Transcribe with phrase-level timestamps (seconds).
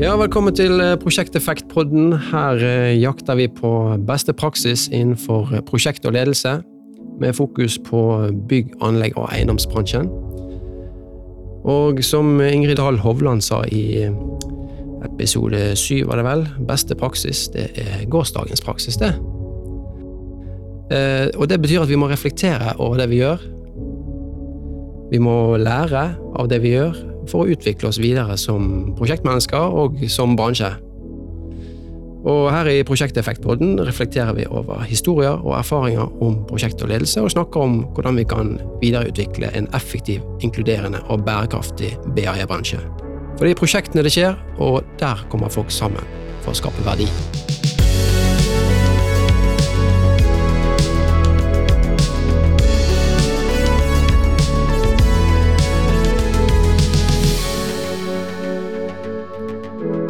[0.00, 2.14] Ja, velkommen til eh, Prosjekteffektpodden.
[2.30, 3.68] Her eh, jakter vi på
[4.08, 6.54] beste praksis innenfor eh, prosjekt og ledelse,
[7.20, 8.00] med fokus på
[8.48, 10.08] bygg, anlegg og eiendomsbransjen.
[11.68, 14.06] Og som Ingrid Dahl Hovland sa i
[15.04, 19.12] episode syv, var det vel, beste praksis, det er gårsdagens praksis, det.
[21.36, 23.44] Og det betyr at vi må reflektere over det vi gjør.
[25.12, 26.08] Vi må lære
[26.40, 26.96] av det vi gjør,
[27.30, 30.72] for å utvikle oss videre som prosjektmennesker og som bransje.
[32.20, 37.32] Og her i Prosjekteffektpodden reflekterer vi over historier og erfaringer om prosjekt og ledelse, og
[37.32, 42.82] snakker om hvordan vi kan videreutvikle en effektiv, inkluderende og bærekraftig BAE-bransje.
[43.38, 46.04] For det er i prosjektene det skjer, og der kommer folk sammen
[46.44, 47.08] for å skape verdi.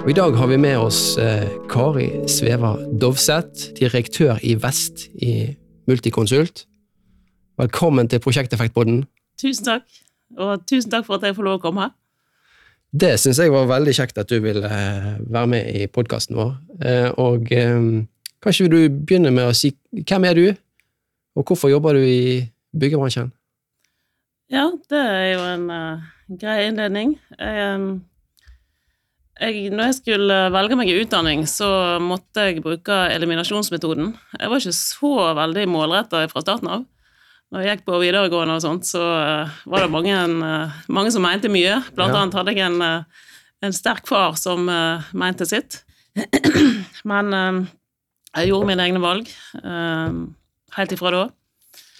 [0.00, 5.32] Og I dag har vi med oss eh, Kari Sveva Dovseth, direktør i Vest i
[5.90, 6.62] Multiconsult.
[7.60, 9.02] Velkommen til Prosjekteffektpodden.
[9.42, 9.84] Tusen takk,
[10.40, 11.90] og tusen takk for at jeg får lov å komme.
[12.90, 16.54] Det syns jeg var veldig kjekt at du ville eh, være med i podkasten vår.
[16.80, 17.52] Eh, og
[18.40, 20.46] kanskje vil du begynne med å si hvem er du,
[21.36, 22.40] og hvorfor jobber du i
[22.72, 23.34] byggebransjen?
[24.50, 26.08] Ja, det er jo en uh,
[26.40, 27.18] grei innledning.
[27.36, 28.00] Jeg,
[29.40, 34.12] jeg, når jeg skulle velge meg i utdanning, så måtte jeg bruke eliminasjonsmetoden.
[34.36, 36.84] Jeg var ikke så veldig målretta fra starten av.
[37.50, 41.24] Når jeg gikk på videregående og sånt, så uh, var det mange, uh, mange, som
[41.26, 41.80] mente mye.
[41.96, 42.20] Blant ja.
[42.20, 43.26] annet hadde jeg en, uh,
[43.66, 44.70] en sterk far som
[45.18, 45.80] mente sitt.
[47.10, 49.28] Men jeg gjorde mine egne valg
[50.74, 51.26] helt ifra da.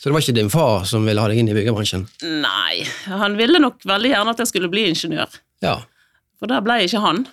[0.01, 2.07] Så det var ikke din far som ville ha deg inn i byggebransjen?
[2.41, 2.81] Nei,
[3.13, 5.37] han ville nok veldig gjerne at jeg skulle bli ingeniør.
[5.61, 5.77] Ja.
[6.41, 7.27] For der ble ikke han.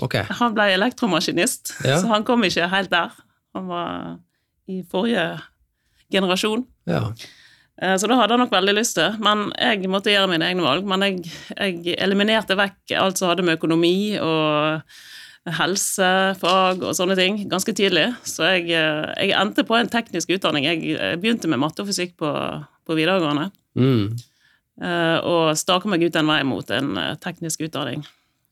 [0.00, 0.24] Okay.
[0.40, 2.00] Han ble elektromaskinist, ja.
[2.00, 3.14] så han kom ikke helt der.
[3.54, 4.16] Han var
[4.70, 5.26] i forrige
[6.12, 6.64] generasjon.
[6.90, 7.10] Ja.
[7.80, 9.16] Eh, så da hadde han nok veldig lyst til.
[9.22, 10.86] Men jeg måtte gjøre mine egne valg.
[10.88, 14.82] Men jeg, jeg eliminerte vekk alt som hadde med økonomi og
[15.56, 18.10] helsefag og sånne ting ganske tidlig.
[18.28, 20.68] Så jeg, eh, jeg endte på en teknisk utdanning.
[20.68, 22.30] Jeg begynte med matte og fysikk på,
[22.86, 23.50] på videregående.
[23.78, 24.16] Mm.
[24.80, 28.04] Eh, og staka meg ut en vei mot en teknisk utdanning.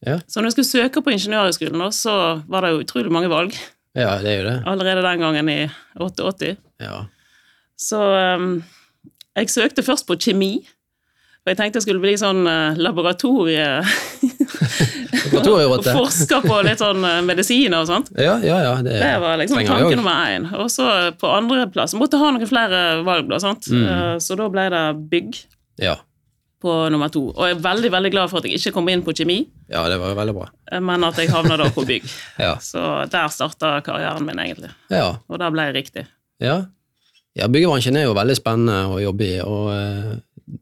[0.07, 0.19] Ja.
[0.27, 2.15] Så når jeg skulle søke på Ingeniørhøgskolen, så
[2.49, 3.55] var det jo utrolig mange valg.
[3.99, 4.57] Ja, det er jo det.
[4.71, 5.61] Allerede den gangen i
[5.99, 6.57] 88.
[6.83, 7.05] Ja.
[7.79, 8.03] Så
[8.39, 8.51] um,
[9.37, 10.53] jeg søkte først på kjemi.
[11.47, 13.67] Og jeg tenkte jeg skulle bli sånn uh, laboratorie...
[15.29, 18.11] Forsker på litt sånn uh, medisiner og sånt.
[18.17, 18.75] Ja, ja, ja.
[18.85, 20.47] Det, det var liksom tanke nummer én.
[20.59, 20.87] Og så
[21.19, 23.69] på andreplass måtte ha noen flere valg, da, sant.
[23.73, 23.87] Mm.
[23.87, 25.41] Uh, så da ble det bygg.
[25.83, 25.99] Ja
[26.63, 27.29] på nummer to.
[27.31, 29.39] Og jeg er veldig veldig glad for at jeg ikke kom inn på kjemi,
[29.71, 30.49] Ja, det var veldig bra.
[30.81, 32.09] men at jeg havna da på bygg.
[32.47, 32.57] ja.
[32.61, 32.81] Så
[33.13, 34.71] der starta karrieren min, egentlig.
[34.91, 35.19] Ja.
[35.29, 36.07] Og der ble jeg riktig.
[36.43, 36.65] Ja.
[37.35, 40.13] ja, byggebransjen er jo veldig spennende å jobbe i, og uh,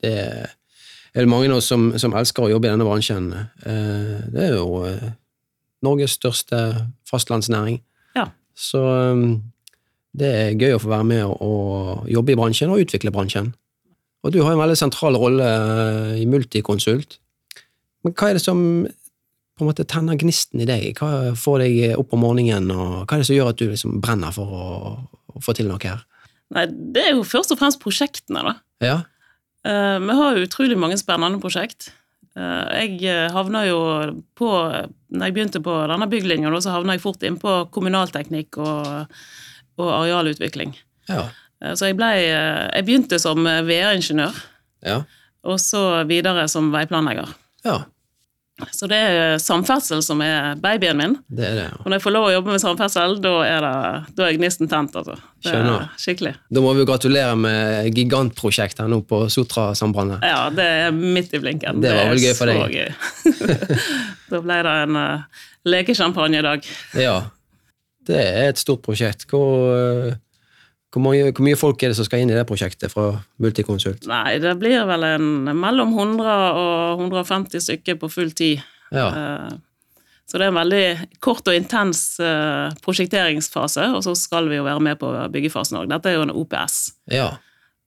[0.02, 3.32] det er det mange av oss som, som, elsker å jobbe i denne bransjen.
[3.64, 4.84] Uh, det er jo
[5.84, 6.62] Norges største
[7.08, 7.80] fastlandsnæring.
[8.16, 8.30] Ja.
[8.56, 8.82] Så
[10.16, 13.52] det er gøy å få være med og jobbe i bransjen og utvikle bransjen.
[14.24, 17.18] Og du har en veldig sentral rolle eh, i Multiconsult.
[18.04, 18.60] Men hva er det som
[19.56, 20.98] på en måte tenner gnisten i deg?
[21.00, 24.00] Hva får deg opp om morgenen, og hva er det som gjør at du liksom
[24.04, 24.66] brenner for å,
[25.32, 26.02] å få til noe her?
[26.54, 28.56] Nei, Det er jo først og fremst prosjektene, da.
[28.84, 28.96] Ja.
[29.66, 31.88] Uh, vi har jo utrolig mange spennende prosjekt.
[32.36, 33.78] Uh, jeg havna jo
[34.36, 39.16] på Når jeg begynte på denne bygglinja, så havna jeg fort inn på kommunalteknikk og,
[39.80, 40.76] og arealutvikling.
[41.08, 41.30] Ja.
[41.64, 44.40] Eh, så jeg, ble, eh, jeg begynte som eh, VR-ingeniør,
[44.86, 45.02] ja.
[45.46, 47.36] og så videre som veiplanlegger.
[47.66, 47.82] Ja.
[48.72, 51.14] Så det er samferdsel som er babyen min.
[51.28, 51.74] Det er det, ja.
[51.82, 54.70] Og når jeg får lov å jobbe med samferdsel, da er, det, da er gnisten
[54.70, 54.96] tent.
[54.96, 55.18] altså.
[55.44, 55.90] Det Skjønner.
[56.00, 56.32] Skikkelig.
[56.56, 60.24] Da må vi jo gratulere med gigantprosjekt her nå på Sotra-sambandet.
[60.24, 61.84] Ja, det er midt i blinken.
[61.84, 62.78] Det var vel gøy for deg.
[62.80, 63.60] Gøy.
[64.32, 66.70] da ble det en uh, lekesjampanje i dag.
[66.96, 67.16] Ja.
[68.08, 69.28] Det er et stort prosjekt.
[69.28, 70.16] Hvor
[70.96, 73.10] hvor, mange, hvor, mye folk er det som skal inn i det prosjektet fra
[73.44, 74.06] Multiconsult?
[74.08, 78.62] Nei, det blir vel en, mellom 100 og 150 stykker på full tid.
[78.88, 79.10] Ja.
[79.10, 79.50] Eh,
[80.24, 80.86] så det er en veldig
[81.20, 85.90] kort og intens eh, prosjekteringsfase, og så skal vi jo være med på byggefasen òg.
[85.92, 86.78] Dette er jo en OPS.
[87.12, 87.28] Ja.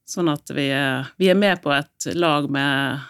[0.06, 3.02] Sånn at vi er, vi er, med på et lag med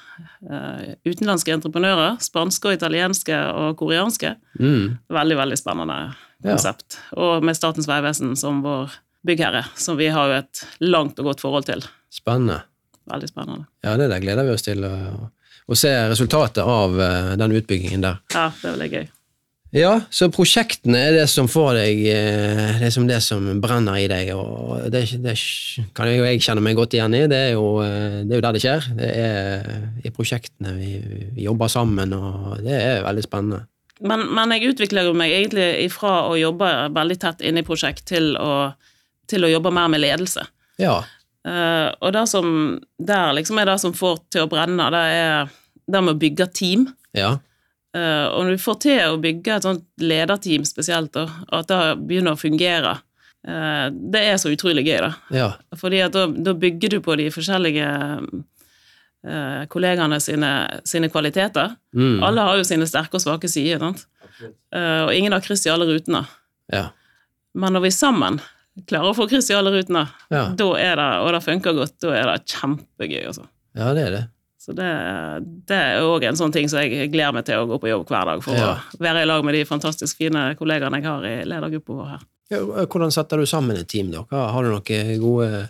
[0.48, 2.18] uh, utenlandske entreprenører.
[2.24, 4.34] Spanske, og italienske og koreanske.
[4.60, 4.98] Mm.
[5.20, 6.00] Veldig, veldig spennende
[6.44, 6.98] konsept.
[7.04, 7.22] Ja.
[7.24, 8.96] Og med Statens vegvesen som vår
[9.26, 11.84] byggherre, som vi har jo et langt og godt forhold til.
[12.14, 12.62] Spennende.
[13.10, 13.68] Veldig spennende.
[13.86, 14.96] Ja, det der gleder vi oss til å,
[15.68, 18.20] å se resultatet av uh, den utbyggingen der.
[18.36, 19.08] Ja, det blir gøy.
[19.76, 24.08] Ja, så prosjektene er det som får deg Det er som det som brenner i
[24.10, 25.36] deg, og det, det
[25.94, 27.28] kan jo jeg kjenne meg godt igjen i.
[27.30, 28.88] Det er jo, eh, det er jo der det skjer.
[28.98, 29.70] Det er
[30.02, 30.96] i prosjektene vi,
[31.36, 33.68] vi jobber sammen, og det er veldig spennende.
[34.00, 38.32] Men, men jeg utvikler meg egentlig ifra å jobbe veldig tett inne i prosjekt til
[38.42, 38.72] å,
[39.30, 40.46] til å jobbe mer med ledelse.
[40.82, 41.02] Ja.
[41.48, 42.48] Uh, og det som
[43.00, 45.54] der liksom er det som får til å brenne, det er
[45.90, 46.88] det med å bygge team.
[47.18, 47.38] Ja.
[47.98, 51.26] Uh, og når du får til å bygge et sånt lederteam spesielt, da,
[51.58, 51.80] at det
[52.10, 53.00] begynner å fungere,
[53.50, 55.12] uh, det er så utrolig gøy, da.
[55.34, 55.50] Ja.
[55.80, 57.88] Fordi at da, da bygger du på de forskjellige
[58.20, 60.54] uh, kollegaene sine,
[60.86, 61.74] sine kvaliteter.
[61.98, 62.22] Mm.
[62.28, 66.22] Alle har jo sine sterke og svake sider, og ingen har kryss i alle rutene.
[66.72, 66.86] Ja.
[67.60, 68.38] Men når vi sammen
[68.88, 70.50] klarer å få kryss i alle rutene, Ja.
[70.56, 73.46] da er det, og det funker godt, da er det kjempegøy, Også.
[73.76, 74.26] ja, det er det.
[74.60, 74.88] Så det,
[75.68, 78.06] det er òg en sånn ting som jeg gleder meg til å gå på jobb
[78.12, 78.76] hver dag, for Ja.
[78.94, 82.20] å være i lag med de fantastisk fine kollegaene jeg har i ledergruppa vår her.
[82.52, 84.12] Ja, hvordan setter du sammen et team?
[84.12, 84.24] da?
[84.32, 85.70] Har du noen gode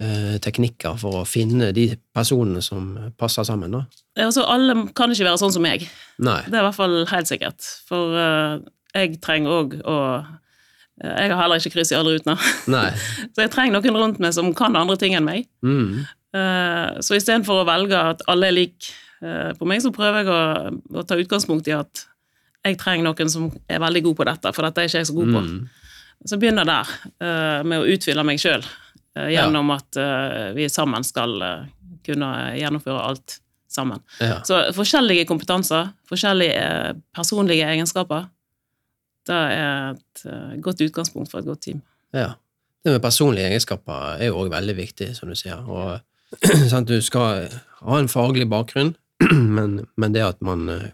[0.00, 3.70] eh, teknikker for å finne de personene som passer sammen?
[3.70, 3.84] da?
[4.18, 5.86] Altså, alle kan ikke være sånn som meg.
[6.18, 6.40] Nei.
[6.48, 7.60] Det er i hvert fall helt sikkert.
[7.86, 8.58] For eh,
[8.94, 9.96] jeg trenger òg å
[11.02, 12.36] Jeg har heller ikke kryss i alle rutene.
[13.34, 15.48] Så jeg trenger noen rundt meg som kan andre ting enn meg.
[15.66, 16.06] Mm.
[16.36, 18.88] Eh, Så istedenfor å velge at alle er lik
[19.20, 20.40] eh, på meg, så prøver jeg å,
[20.96, 22.06] å ta utgangspunkt i at
[22.66, 25.14] jeg trenger noen som er veldig god på dette, for dette er ikke jeg så
[25.14, 25.42] god på.
[25.44, 25.58] Mm.
[26.26, 28.64] Så begynner der, eh, med å utfylle meg sjøl,
[29.32, 31.36] gjennom at eh, vi sammen skal
[32.04, 33.38] kunne gjennomføre alt
[33.72, 34.00] sammen.
[34.20, 34.40] Ja.
[34.44, 38.26] Så forskjellige kompetanser, forskjellige personlige egenskaper,
[39.26, 41.84] det er et eh, godt utgangspunkt for et godt team.
[42.16, 42.34] ja.
[42.86, 45.58] Det med personlige egenskaper er jo òg veldig viktig, som du sier.
[45.66, 45.96] Og,
[46.70, 47.48] sant, du skal
[47.80, 48.92] ha en faglig bakgrunn,
[49.56, 50.92] men, men det at man eh,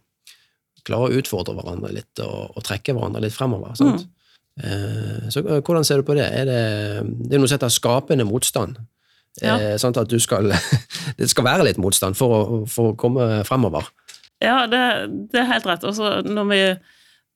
[0.88, 3.76] klarer å utfordre hverandre litt og, og trekke hverandre litt fremover.
[3.76, 4.06] Sant?
[4.60, 6.24] Eh, så hvordan ser du på det?
[6.24, 6.62] Er det,
[7.28, 8.80] det er noe som heter skapende motstand.
[9.40, 9.56] Ja.
[9.56, 10.48] Eh, sånn at du skal,
[11.20, 13.88] det skal være litt motstand for å, for å komme fremover.
[14.42, 14.82] Ja, det,
[15.32, 15.84] det er helt rett.
[15.86, 16.62] Også når vi,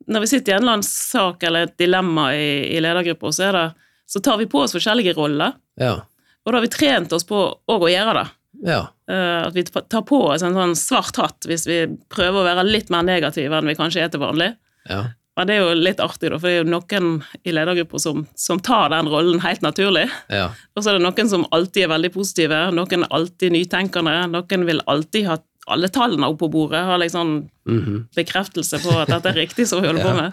[0.07, 3.51] når vi sitter i en eller annen sak eller et dilemma i, i ledergruppa, så,
[3.55, 3.65] det,
[4.07, 5.57] så tar vi på oss forskjellige roller.
[5.81, 5.99] Ja.
[6.45, 8.27] Og da har vi trent oss på å gjøre det.
[8.67, 8.81] Ja.
[9.11, 11.83] Uh, at vi tar på oss en sånn svart hatt hvis vi
[12.13, 14.55] prøver å være litt mer negative enn vi kanskje er til vanlig.
[14.89, 15.09] Ja.
[15.37, 18.23] Men det er jo litt artig, da, for det er jo noen i ledergrupper som,
[18.41, 20.07] som tar den rollen helt naturlig.
[20.33, 20.47] Ja.
[20.73, 24.65] Og så er det noen som alltid er veldig positive, noen er alltid nytenkende, noen
[24.71, 25.37] vil alltid ha
[25.69, 28.09] alle tallene opp på bordet, har liksom Mhm.
[28.15, 30.21] bekreftelse på at dette er riktig som vi holder på Ja.
[30.23, 30.33] med.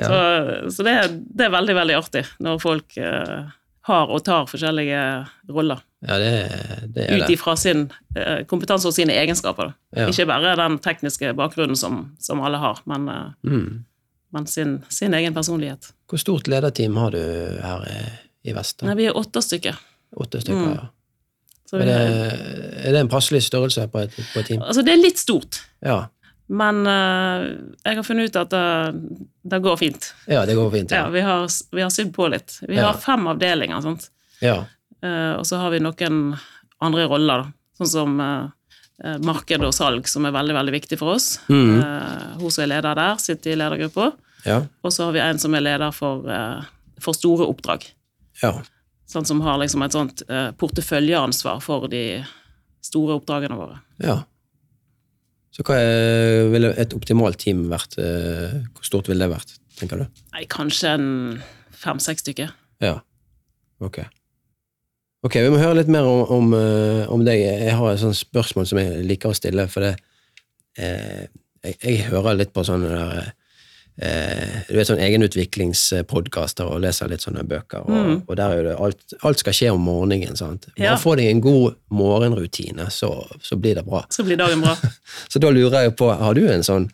[0.00, 0.06] Ja.
[0.08, 3.42] Så, så det, er- det er veldig, veldig artig når folk eh,
[3.82, 5.02] har og tar forskjellige
[5.50, 6.32] roller ja, det,
[6.94, 7.84] det er ut ifra sin
[8.16, 9.74] eh, kompetanse og sine egenskaper.
[9.94, 10.08] Ja.
[10.08, 13.84] Ikke bare den tekniske bakgrunnen som, som alle har, men, eh, Mm.
[14.32, 15.92] men sin, sin egen personlighet.
[16.08, 17.18] Hvor stort lederteam har du
[17.62, 18.82] her i- i vest?
[18.82, 19.76] Nei, vi er åtte stykker.
[20.16, 20.74] Åtte stykker, Mm.
[20.74, 20.88] ja.
[21.72, 24.60] Så Er det, en passelig størrelse på et, på et team?
[24.62, 25.62] altså, det er litt stort.
[25.80, 26.02] Ja.
[26.52, 27.46] Men uh,
[27.86, 29.20] jeg har funnet ut at det,
[29.54, 30.10] det går fint.
[30.28, 30.90] ja, det går fint.
[30.92, 31.10] Ja, Ja.
[31.14, 32.58] vi har, vi har sydd på litt.
[32.68, 32.90] Vi Ja.
[32.90, 34.10] har fem avdelinger, sant?
[34.44, 34.64] ja.
[35.02, 36.36] Uh, og så har vi noen
[36.84, 37.52] andre roller, da.
[37.80, 38.44] sånn som eh,
[39.04, 41.38] eh, marked og salg, som er veldig veldig viktig for oss.
[41.48, 41.80] Mm.
[41.80, 44.12] Eh, hun som er leder der, sitter i ledergruppa.
[44.44, 44.60] ja.
[44.84, 46.62] Og så har vi en som er leder for, eh,
[47.00, 47.88] for store oppdrag.
[48.42, 48.52] ja.
[49.12, 52.22] Sånn som har liksom et sånt eh, porteføljeansvar for de
[52.82, 53.80] store oppdragene våre.
[54.02, 54.22] ja.
[55.52, 57.98] Så hva er, ville et optimalt team vært?
[58.00, 60.22] eh, Hvor stort ville det vært, tenker du?
[60.32, 61.42] Nei, kanskje en
[61.76, 62.54] fem-seks stykker.
[62.80, 62.94] Ja.
[63.84, 63.98] Ok.
[65.28, 67.42] Ok, vi må høre litt mer om, om, eh, om deg.
[67.44, 69.92] Jeg har et sånt spørsmål som jeg liker å stille, for det
[70.80, 71.28] eh,
[71.68, 73.28] jeg, jeg hører litt på sånne der
[74.00, 78.22] eh, Du vet, sånn egenutviklingspodkaster og leser litt sånne bøker, og, Mm.
[78.28, 80.66] og der er det alt, alt skal skje om morgenen, sant.
[80.76, 80.96] Bare Ja.
[80.96, 84.04] få deg en god morgenrutine, så, så blir det bra.
[84.10, 84.76] Så blir dagen bra.
[85.28, 86.90] Så da lurer jeg på, har du en sånn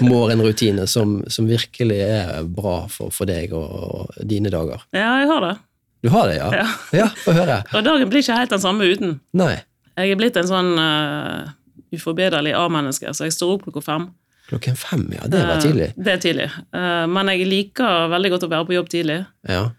[0.00, 4.80] morgenrutine som, som virkelig er bra for, for deg og, og dine dager?
[4.92, 5.56] Ja, jeg har det.
[6.04, 6.50] Du har det, ja?
[6.52, 6.66] Ja.
[7.04, 7.62] Ja, få høre.
[7.74, 9.20] Og dagen blir ikke helt den samme uten.
[9.32, 9.62] Nei.
[9.96, 11.48] Jeg er blitt en sånn uh,
[11.94, 14.08] uforbederlig A-menneske, så jeg står opp klokka fem.
[14.50, 15.26] Klokken fem, ja.
[15.26, 15.88] Det var Eh, tidlig.
[15.96, 16.50] Det er tidlig.
[16.74, 19.70] Eh, men jeg liker veldig godt å være på jobb tidlig, Ja.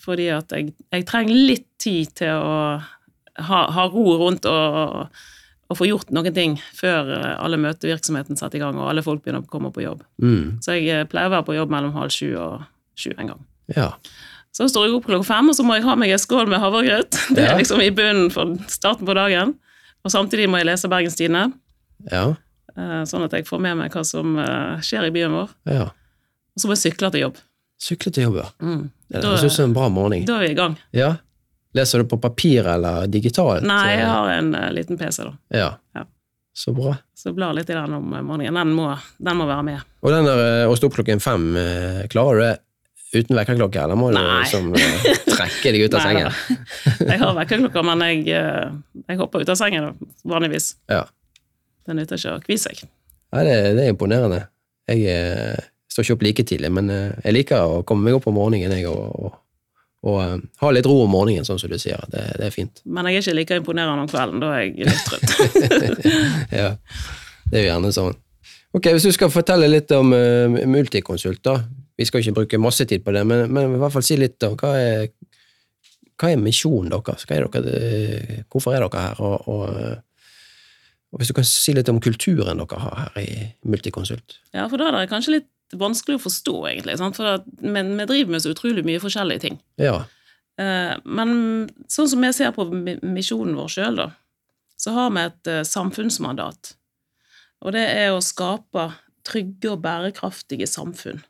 [0.00, 2.82] fordi at jeg, jeg trenger litt tid til å
[3.48, 5.08] ha, ha ro rundt og,
[5.70, 9.22] og få gjort noen ting før eh, alle møtevirksomheten setter i gang og alle folk
[9.24, 10.02] begynner å komme på jobb.
[10.22, 10.60] Mm.
[10.62, 12.62] Så jeg pleier å være på jobb mellom halv sju og
[12.94, 13.40] sju en gang.
[13.74, 13.90] Ja.
[14.52, 16.60] Så står jeg opp klokka fem, og så må jeg ha meg en skål med
[16.60, 17.16] havregrøt.
[17.34, 17.54] Det Ja.
[17.54, 19.54] er liksom i bunnen for starten på dagen.
[20.04, 21.52] Og samtidig må jeg lese Bergens Tidende,
[22.10, 22.34] Ja.
[22.76, 25.50] Eh, sånn at jeg får med meg hva som eh, skjer i byen vår.
[25.70, 25.88] Ja.
[26.52, 27.40] Og så må jeg sykle til jobb.
[27.82, 28.48] Sykle til jobb, ja.
[28.62, 28.82] Mm.
[29.12, 30.24] Det høres ut som en bra morgen.
[30.28, 30.76] da er vi i gang.
[30.96, 31.12] Ja.
[31.74, 33.64] Leser du på papir eller digitalt?
[33.64, 35.32] Nei, jeg har en eh, liten PC, da.
[35.56, 35.70] Ja.
[35.96, 36.04] Ja.
[36.52, 36.96] Så bra.
[37.16, 38.54] Så blar litt i den om morgenen.
[38.60, 38.90] Den må,
[39.24, 39.86] den må være med.
[40.04, 42.52] Og den der eh, å stå opp klokken fem, eh, klarer du det
[43.12, 44.42] uten vekkerklokke, eller må du Nei.
[44.44, 46.28] liksom eh, trekke deg ut av sengen?
[46.28, 46.92] da.
[47.08, 49.90] Jeg har vekkerklokker, men jeg, eh, jeg hopper ut av sengen
[50.28, 50.74] vanligvis.
[50.92, 51.02] Ja.
[51.86, 52.82] Det nytter ikke å kvie seg.
[53.32, 54.42] Nei, det, det er imponerende.
[54.90, 55.62] Jeg eh,
[55.92, 58.74] står ikke opp like tidlig, men eh, jeg liker å komme meg opp om morgenen
[58.76, 59.38] jeg, og, og,
[60.08, 62.02] og eh, ha litt ro om morgenen, sånn som du sier.
[62.12, 62.82] Det, det er fint.
[62.84, 64.42] Men jeg er ikke like imponerende om kvelden.
[64.42, 65.32] Da er jeg litt trøtt.
[66.60, 66.74] ja,
[67.48, 68.20] det er jo gjerne sånn.
[68.72, 71.58] Ok, Hvis du skal fortelle litt om uh, Multiconsult, da.
[71.98, 74.40] Vi skal ikke bruke masse tid på det, men, men i hvert fall si litt
[74.46, 75.10] om hva er,
[76.16, 77.26] hva er misjonen deres?
[77.28, 79.20] Hva er dere, eh, hvorfor er dere her?
[79.20, 79.98] Og, og, eh,
[81.12, 83.32] og hvis du kan si litt om kulturen dere har her i
[83.68, 84.38] Multiconsult.
[84.56, 86.96] Ja, for da er det kanskje litt vanskelig å forstå, egentlig.
[87.00, 87.18] Sant?
[87.20, 89.58] For at, men vi driver med så utrolig mye forskjellige ting.
[89.80, 90.02] Ja.
[90.60, 91.34] Eh, Men
[91.92, 94.08] sånn som jeg ser på misjonen vår sjøl, da,
[94.80, 96.74] så har vi et eh, samfunnsmandat.
[97.62, 98.88] Og det er å skape
[99.28, 101.22] trygge og bærekraftige samfunn.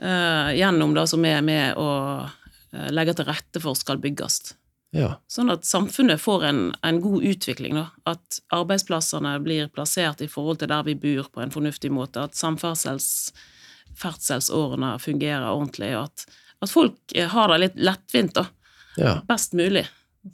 [0.00, 1.90] Eh, gjennom det som er med å
[2.94, 4.54] legge til rette for skal bygges.
[4.90, 5.12] Ja.
[5.30, 7.76] Sånn at samfunnet får en, en god utvikling.
[7.78, 7.86] Da.
[8.10, 12.26] At arbeidsplassene blir plassert i forhold til der vi bor på en fornuftig måte.
[12.26, 13.30] At samferdsels
[14.00, 16.24] ferdselsårene fungerer ordentlig, og at,
[16.62, 18.46] at folk eh, har det litt lettvint, da.
[19.00, 19.14] ja.
[19.28, 19.84] Best mulig.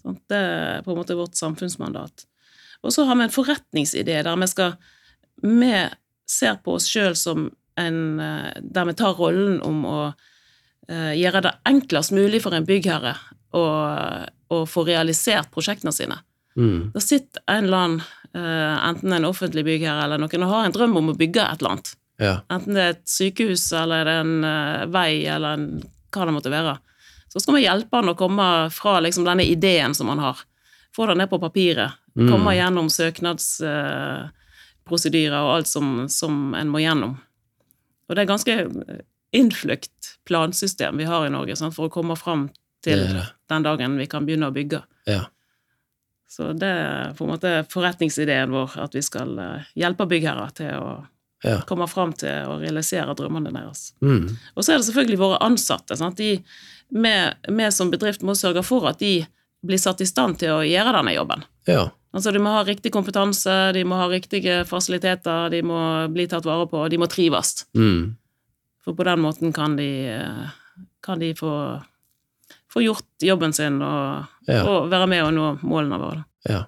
[0.02, 2.26] Sånn, Det er på en måte vårt samfunnsmandat.
[2.84, 4.76] Og så har vi en forretningsidé der vi skal
[5.42, 5.72] Vi
[6.28, 10.00] ser på oss sjøl som en eh, Der vi tar rollen om å
[10.88, 13.16] eh, gjøre det enklest mulig for en byggherre
[13.56, 13.64] å,
[14.52, 16.18] å få realisert prosjektene sine.
[16.56, 16.90] Mm.
[16.94, 18.02] Da sitter en eller annen,
[18.34, 21.58] eh, enten en offentlig byggherre eller noen, og har en drøm om å bygge et
[21.60, 21.96] eller annet.
[22.18, 22.40] ja.
[22.48, 25.82] Enten det er et sykehus eller det er en eh, vei eller en,
[26.14, 26.78] hva det måtte være.
[27.28, 30.36] Så skal vi hjelpe han å komme fra liksom, denne ideen som han har.
[30.96, 31.90] Få det ned på papiret.
[32.16, 32.30] Mm.
[32.32, 37.20] Komme gjennom søknadsprosedyrer og alt som, som en må gjennom.
[38.08, 39.00] Og det er ganske eh,
[39.36, 42.48] innfløkt plansystem vi har i Norge sant, for å komme fram
[42.84, 43.24] til Det det.
[43.48, 44.82] den dagen vi kan begynne å bygge.
[45.06, 45.24] ja.
[46.28, 50.72] Så det er på en måte forretningsideen vår, at vi skal eh, hjelpe byggherrer til
[50.74, 50.88] å
[51.46, 51.60] ja.
[51.68, 53.92] komme fram til å realisere drømmene deres.
[54.02, 54.32] Mm.
[54.54, 55.96] Og så er det selvfølgelig våre ansatte.
[55.96, 56.18] Sant?
[56.18, 56.40] De,
[56.90, 59.20] vi, som bedrift må sørge for at de
[59.66, 61.46] blir satt i stand til å gjøre denne jobben.
[61.70, 61.86] ja.
[62.16, 65.78] Altså, De må ha riktig kompetanse, de må ha riktige fasiliteter, de må
[66.08, 67.66] bli tatt vare på, de må trives.
[67.76, 68.14] Mm.
[68.84, 71.50] For på den måten kan de, eh, kan de få,
[72.76, 74.62] få gjort jobben sin og, Ja.
[74.68, 76.24] og være med og nå målene våre.
[76.48, 76.64] ja.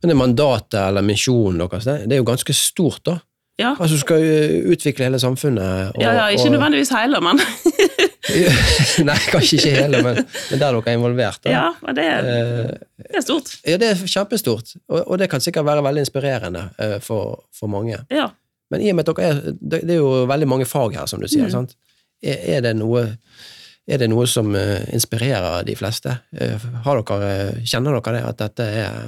[0.00, 3.18] Men det mandatet eller misjonen deres, det, det er jo ganske stort, da.
[3.60, 5.90] Ja, Altså, du skal jo utvikle hele samfunnet.
[5.90, 7.36] og- ja, ja ikke og- nødvendigvis hele, men
[9.04, 11.40] Nei, kanskje ikke hele, men, men der dere er involvert.
[11.44, 11.50] Da.
[11.52, 12.70] ja, men det, Eh,
[13.10, 13.52] det er stort.
[13.66, 17.68] ja, det er kjempestort, og, og det kan sikkert være veldig inspirerende eh, for, for
[17.72, 17.98] mange.
[18.10, 18.30] Ja.
[18.70, 21.06] Men i og med at dere er, det det er jo veldig mange fag her,
[21.10, 21.48] som du sier.
[21.48, 21.54] Mm.
[21.58, 21.76] sant?
[22.22, 23.06] Er, er, det noe,
[23.88, 26.18] er det noe som eh, inspirerer de fleste?
[26.36, 29.00] Eh, har dere, eh, kjenner dere det, at dette er,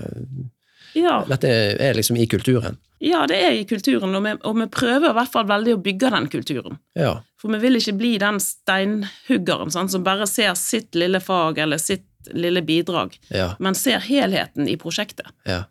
[0.95, 1.25] Ja.
[1.29, 1.49] dette
[1.81, 2.79] er liksom i kulturen?
[3.03, 5.83] ja, det er i kulturen, og vi, og vi prøver i hvert fall veldig å
[5.83, 6.77] bygge den kulturen.
[6.95, 7.17] Ja.
[7.37, 11.79] For vi vil ikke bli den steinhuggeren sånn, som bare ser sitt lille fag eller
[11.83, 13.57] sitt lille bidrag, Ja.
[13.59, 15.27] men ser helheten i prosjektet.
[15.45, 15.65] Ja.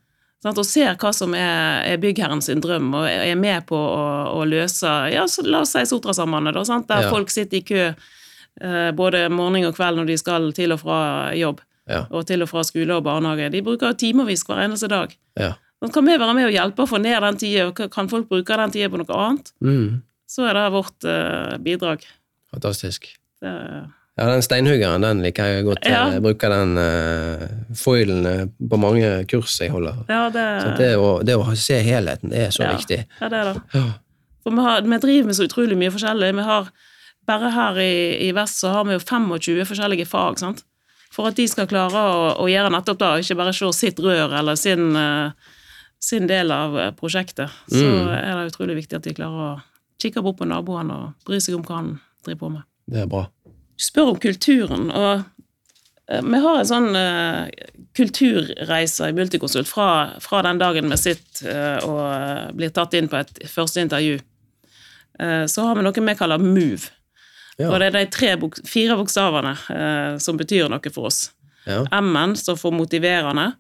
[0.44, 4.36] Sånn, og ser hva som er, er byggherren sin drøm, og er med på å,
[4.42, 6.56] å løse ja, så La oss si Sotrasambandet,
[6.88, 7.10] der Ja.
[7.10, 7.96] folk sitter i kø
[8.96, 10.98] både morgen og kveld når de skal til og fra
[11.38, 12.04] jobb, Ja.
[12.12, 13.50] og til og fra skole og barnehage.
[13.52, 15.16] De bruker timevis hver eneste dag.
[15.40, 15.54] ja.
[15.94, 18.70] Kan vi være med og hjelpe å få ned den tida, kan folk bruke den
[18.72, 19.48] tida på noe annet?
[19.66, 20.04] Mm.
[20.30, 22.04] Så er det vårt eh, bidrag.
[22.54, 23.08] Fantastisk.
[23.42, 23.54] Det,
[24.20, 25.86] Ja, den steinhuggeren, den liker jeg godt.
[25.88, 26.04] Ja.
[26.12, 27.48] Jeg bruker den uh,
[27.80, 30.04] foilen eh, på mange kurs jeg holder.
[30.12, 33.00] ja, det, Så det å, det å se helheten, det er så viktig.
[33.22, 33.62] ja, det er det.
[33.74, 33.86] Ja.
[34.44, 36.30] For vi, har, vi driver med så utrolig mye forskjellig.
[36.36, 36.70] Vi har,
[37.32, 37.94] bare her i,
[38.28, 40.40] i vest så har vi jo 25 forskjellige fag.
[40.42, 40.64] sant?
[41.12, 44.32] For at de skal klare å, å gjøre nettopp det, ikke bare se sitt rør
[44.40, 45.58] eller sin, eh,
[46.00, 48.08] sin del av eh, prosjektet, så Mm.
[48.16, 49.62] er det utrolig viktig at de klarer å
[50.02, 51.92] kikke bort på naboen og bry seg om hva han
[52.24, 52.64] driver på med.
[52.88, 53.26] Det er bra.
[53.46, 55.26] Du spør om kulturen, og
[56.08, 57.44] eh, vi har en sånn uh,
[57.98, 59.90] kulturreise i Multiconsult fra,
[60.24, 64.20] fra den dagen vi sitter uh, og blir tatt inn på et første intervju.
[65.20, 66.90] Uh, så har vi noe vi kaller MOVE.
[67.62, 67.70] Ja.
[67.72, 71.32] Og det er de tre, bok- fire bokstavene eh, som betyr noe for oss.
[71.68, 71.84] Ja.
[72.02, 73.52] M-en står for motiverende.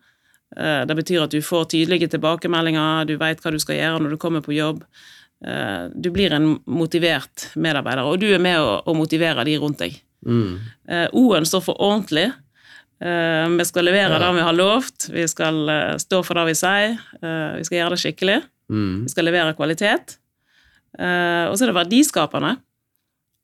[0.57, 4.09] Eh, Det betyr at du får tydelige tilbakemeldinger, du vet hva du skal gjøre når
[4.15, 4.83] du kommer på jobb.
[5.45, 9.79] eh, du blir en motivert medarbeider, og du er med å, å motivere de rundt
[9.79, 9.95] deg.
[10.25, 10.59] Mm.
[10.87, 12.27] Eh, O-en står for ordentlig.
[13.01, 14.19] Eh, vi skal levere Ja.
[14.19, 17.77] det vi har lovt, vi skal eh, stå for det vi sier, eh, vi skal
[17.79, 19.03] gjøre det skikkelig, Mm.
[19.03, 20.17] vi skal levere kvalitet.
[20.99, 22.57] Eh, og så er det verdiskapende.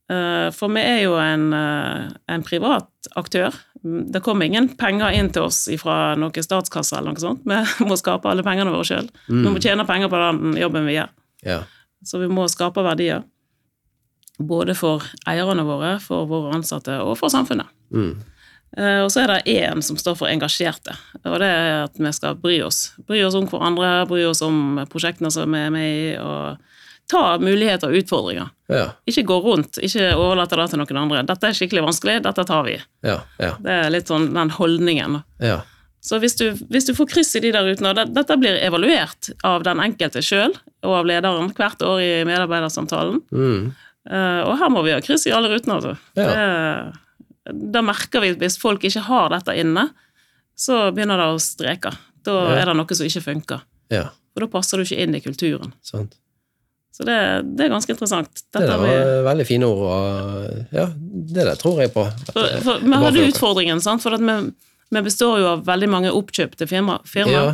[0.07, 2.87] Eh, for vi er jo en, eh, en privat
[3.19, 3.55] aktør.
[3.83, 7.43] Det kommer ingen penger inn til oss fra noen statskasse eller noe sånt.
[7.47, 9.09] Vi må skape alle pengene våre sjøl.
[9.27, 11.11] Vi må tjene penger på den jobben vi gjør.
[11.45, 11.59] Ja.
[12.05, 13.25] Så vi må skape verdier.
[14.37, 17.67] Både for eierne våre, for våre ansatte og for samfunnet.
[17.91, 18.11] Mm.
[18.77, 22.11] Eh, Og så er det én som står for engasjerte, og det er at vi
[22.13, 22.91] skal bry oss.
[23.07, 26.59] Bry oss om hverandre, bry oss om prosjektene som vi er med i, og
[27.07, 28.49] ta muligheter og utfordringer.
[28.67, 28.89] Ja.
[29.07, 31.21] Ikke gå rundt, ikke overlate det til noen andre.
[31.29, 32.75] Dette er skikkelig vanskelig, dette tar vi.
[33.07, 33.21] Ja.
[33.39, 33.53] Ja.
[33.63, 35.21] Det er litt sånn den holdningen.
[35.39, 35.61] Ja.
[36.03, 38.59] Så hvis du, hvis du får kryss i de der ute, og det, dette blir
[38.63, 40.53] evaluert av den enkelte sjøl
[40.85, 43.71] og av lederen hvert år i medarbeidersamtalen, Mm.
[44.11, 45.95] uh, og her må vi ha kryss i alle rutene, altså.
[46.15, 49.87] Det, da merker vi at hvis folk ikke har dette inne,
[50.57, 51.91] så begynner det å streke.
[52.27, 53.61] Da er det noe som ikke funker.
[53.93, 54.09] ja.
[54.37, 55.71] Og da passer du ikke inn i kulturen.
[55.81, 56.11] Sant.
[56.97, 57.17] Så det,
[57.53, 58.31] det er ganske interessant.
[58.33, 60.87] Det Dette der var var veldig fine ord, og ja,
[61.29, 62.07] det der tror jeg på.
[62.31, 64.01] For, for, vi hadde utfordringen, sant?
[64.01, 64.37] for at vi,
[64.97, 67.03] vi består jo av veldig mange oppkjøpte firmaer.
[67.05, 67.45] firma Ja,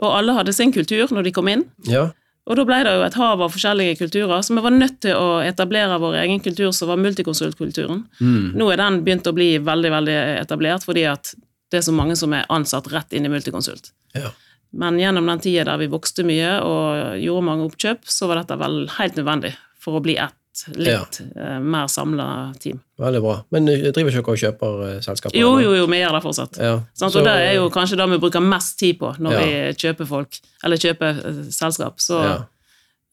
[0.00, 1.66] og alle hadde sin kultur når de kom inn.
[1.90, 2.06] ja,
[2.46, 5.18] Og da ble det jo et hav av forskjellige kulturer, så vi var nødt til
[5.18, 8.04] å etablere vår egen kultur, som var multikonsultkulturen.
[8.20, 8.52] mm.
[8.54, 11.34] Nå er den begynt å bli veldig veldig etablert, fordi at
[11.70, 13.92] det er så mange som er ansatt rett inn i multikonsult.
[14.14, 14.30] ja.
[14.72, 18.58] Men gjennom den tida der vi vokste mye og gjorde mange oppkjøp, så var dette
[18.60, 20.36] vel helt nødvendig for å bli ett
[20.76, 21.58] litt ja.
[21.62, 22.80] mer samla team.
[23.00, 23.36] Veldig bra.
[23.54, 25.38] Men eh, driver ikke dere og kjøper eh, selskaper?
[25.38, 26.58] Jo, jo, jo, vi gjør det fortsatt.
[26.60, 26.72] Ja.
[26.92, 29.44] Så- og det er jo kanskje det vi bruker mest tid på når Ja.
[29.44, 29.52] vi
[29.84, 32.00] kjøper folk, eller kjøper eh, selskap.
[32.02, 32.18] Så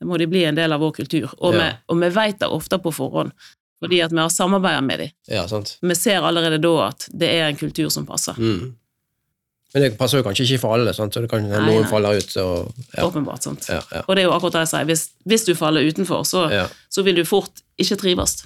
[0.05, 1.29] må de bli en del av vår kultur.
[1.39, 3.31] Og, vi, og vi vet det ofte på forhånd,
[3.81, 5.09] fordi at vi har samarbeidet med dem.
[5.29, 5.45] ja.
[5.81, 8.33] Vi ser allerede da at det er en kultur som passer.
[8.37, 8.75] Mm.
[9.73, 11.13] Men det passer jo kanskje ikke for alle, sant?
[11.13, 11.89] så det kan hende noen nei.
[11.91, 12.37] faller ut.
[12.39, 13.03] Og, ja.
[13.03, 13.43] Åpenbart.
[13.43, 13.67] sant?
[13.67, 14.87] Ja, ja, Og det er jo akkurat det jeg sier.
[14.87, 16.47] Hvis, hvis du faller utenfor, så,
[16.89, 18.39] så vil du fort ikke trives.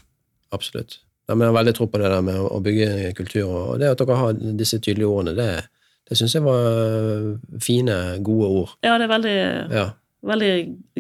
[0.51, 0.99] absolutt.
[1.29, 4.17] Jeg har veldig tro på det der med å, bygge kultur, og det at dere
[4.19, 5.61] har disse tydelige ordene, det,
[6.09, 8.73] det syns jeg var fine, gode ord.
[8.83, 9.35] Ja, det er veldig,
[9.71, 9.85] Ja.
[10.27, 10.51] Veldig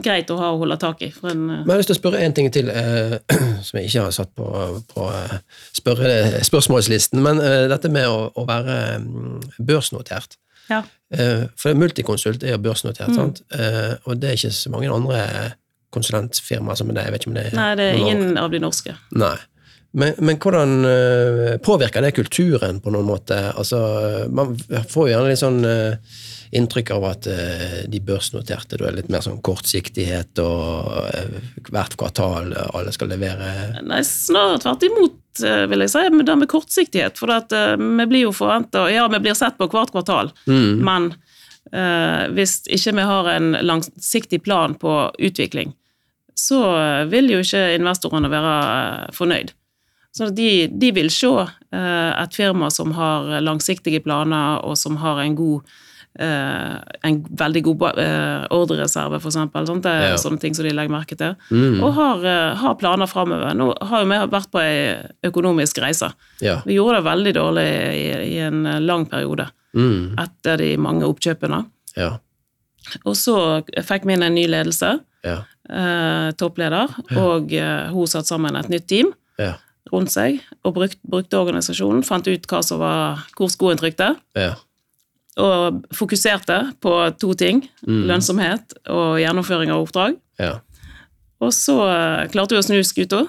[0.01, 1.11] greit å ha å holde tak i.
[1.23, 1.57] En, uh...
[1.61, 3.17] Men jeg har lyst til å spørre en ting til, uh,
[3.67, 4.47] som jeg ikke har satt på,
[4.93, 5.35] på eh,
[5.77, 6.15] spørre,
[6.47, 7.21] spørsmålslisten.
[7.21, 10.37] Men uh, dette med å, å være mm, børsnotert.
[10.71, 10.81] ja.
[11.11, 13.15] Eh, for Multiconsult er jo børsnotert, Mm.
[13.17, 13.41] sant?
[13.51, 15.23] Eh, og det er ikke så mange andre
[15.91, 17.03] konsulentfirmaer som det.
[17.03, 18.93] Jeg vet ikke om det er Nei, det er ingen ingen av de norske.
[19.19, 19.35] Nei.
[19.91, 23.41] Men, men hvordan eh, påvirker det kulturen på noen måte?
[23.59, 23.81] Altså,
[24.31, 26.15] man får jo gjerne litt sånn eh,
[26.51, 31.37] inntrykk av at eh, de børsnoterte da er litt mer sånn kortsiktighet og eh,
[31.71, 36.35] hvert kvartal eh, alle skal levere Nei, snarere tvert imot, vil jeg si, med det
[36.41, 37.15] med kortsiktighet.
[37.21, 40.83] For at, vi blir jo forventa Ja, vi blir sett på hvert kvartal, mm.
[40.83, 41.13] men
[41.71, 45.71] eh, hvis ikke vi har en langsiktig plan på utvikling,
[46.35, 46.59] så
[47.11, 48.53] vil jo ikke investorene være
[49.15, 49.51] fornøyd.
[50.11, 55.23] Så de, de vil se eh, et firma som har langsiktige planer, og som har
[55.23, 55.77] en god
[56.19, 59.65] en veldig god eh, ordrereserve, for eksempel.
[59.81, 60.15] Det er Ja.
[60.17, 61.35] sånne ting som de legger merke til.
[61.51, 61.81] Mm.
[61.83, 63.53] Og har, eh, har planer framover.
[63.55, 66.11] Nå har jo vi vært på ei økonomisk reise.
[66.41, 66.61] Ja.
[66.65, 70.15] Vi gjorde det veldig dårlig i, i en lang periode Mm.
[70.19, 71.65] etter de mange oppkjøpene.
[71.95, 72.17] ja.
[73.05, 75.43] Og så fikk vi inn en ny ledelse, Ja.
[75.69, 79.53] eh, toppleder, og eh, hun satte sammen et nytt team Ja.
[79.93, 84.55] rundt seg, og brukt, brukte organisasjonen, fant ut hva som var, hvor skoen trykte, Ja.
[85.39, 88.03] Og fokuserte på to ting, Mm.
[88.09, 90.17] lønnsomhet og gjennomføring av oppdrag.
[90.39, 90.59] Ja.
[91.41, 93.27] Og så eh, klarte vi å snu skuta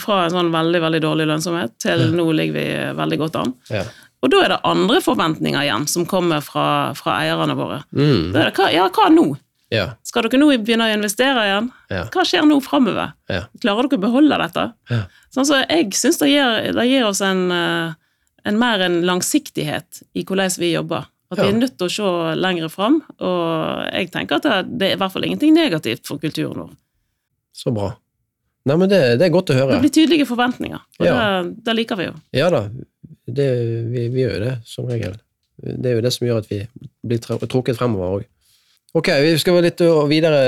[0.00, 2.66] fra en sånn veldig, veldig dårlig lønnsomhet til nå ligger vi
[2.98, 3.52] veldig godt an.
[3.70, 3.84] Ja.
[4.22, 7.82] Og da er det andre forventninger igjen som kommer fra, fra eierne våre.
[7.94, 8.32] Mm.
[8.32, 9.26] Da er det, ja, hva nå?
[9.70, 9.84] Ja.
[10.06, 11.68] Skal dere nå begynne å investere igjen?
[11.90, 12.04] Ja.
[12.14, 13.12] Hva skjer nå framover?
[13.30, 13.44] Ja.
[13.62, 14.64] Klarer dere å beholde dette?
[14.90, 15.02] Ja.
[15.34, 16.30] Sånn så jeg syns det,
[16.74, 17.92] det gir oss en, eh,
[18.46, 21.06] en mer en langsiktighet i hvordan vi jobber.
[21.30, 24.94] At vi er nødt til å se lenger fram, og jeg tenker at det, er
[24.94, 26.74] i hvert fall ingenting negativt for kulturen vår.
[27.56, 27.88] Så bra.
[28.66, 29.74] Nei, men det, det er godt å høre.
[29.74, 31.16] Det blir tydelige forventninger, og Ja.
[31.42, 32.14] det, det liker vi jo.
[32.34, 32.64] Ja da,
[33.26, 33.48] det,
[33.90, 35.18] vi, vi gjør jo det som regel.
[35.66, 36.60] Det er jo det som gjør at vi
[37.06, 38.26] blir trukket fremover òg.
[38.96, 40.38] Ok, vi skal litt videre.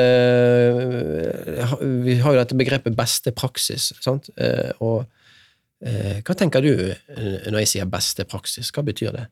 [2.06, 4.30] Vi har jo dette begrepet beste praksis, sant?
[4.40, 5.04] Eh, Og
[5.84, 6.72] eh, hva tenker du
[7.50, 8.70] når jeg sier beste praksis?
[8.74, 9.26] Hva betyr det?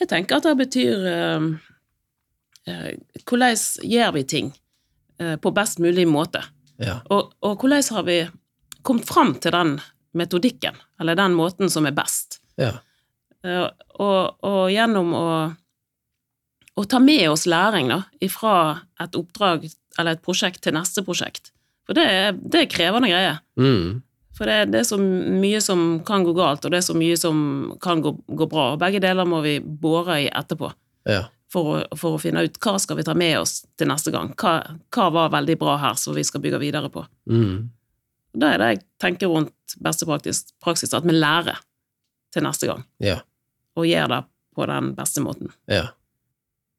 [0.00, 1.46] Jeg tenker at det betyr eh,
[2.68, 4.54] eh, Hvordan gjør vi ting?
[5.18, 6.42] eh, på best mulig måte.
[6.76, 7.00] Ja.
[7.10, 8.18] Og, og hvordan har vi
[8.82, 9.76] kommet fram til den
[10.16, 12.40] metodikken, eller den måten som er best?
[12.60, 12.76] Ja.
[13.44, 13.66] Eh,
[14.00, 15.26] og, og gjennom å,
[16.76, 18.56] å ta med oss læring da, ifra
[19.02, 21.52] et oppdrag eller et prosjekt til neste prosjekt.
[21.86, 23.40] For det er, det er krevende greier.
[23.60, 24.02] Mm.
[24.36, 27.16] For det, det er så mye som kan gå galt, og det er så mye
[27.16, 27.38] som
[27.80, 28.66] kan gå, gå bra.
[28.74, 30.68] Og begge deler må vi bore i etterpå
[31.08, 31.22] Ja.
[31.52, 34.34] for å, for å finne ut hva skal vi ta med oss til neste gang.
[34.36, 34.58] Hva,
[34.92, 37.06] hva var veldig bra her som vi skal bygge videre på.
[37.32, 37.70] Mm.
[38.36, 41.56] Da er det jeg tenker rundt beste praksis, praksis at vi lærer
[42.34, 43.20] til neste gang, Ja.
[43.76, 44.20] og gjør det
[44.56, 45.48] på den beste måten.
[45.70, 45.86] Ja.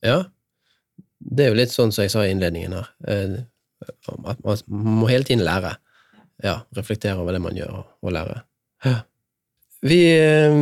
[0.05, 0.19] ja.
[1.19, 3.39] Det er jo litt sånn som jeg sa i innledningen her, eh,
[4.29, 4.61] at man
[5.01, 5.73] må hele tiden lære.
[6.43, 8.41] Ja, reflektere over det man gjør, og lære.
[9.87, 10.57] Vi eh,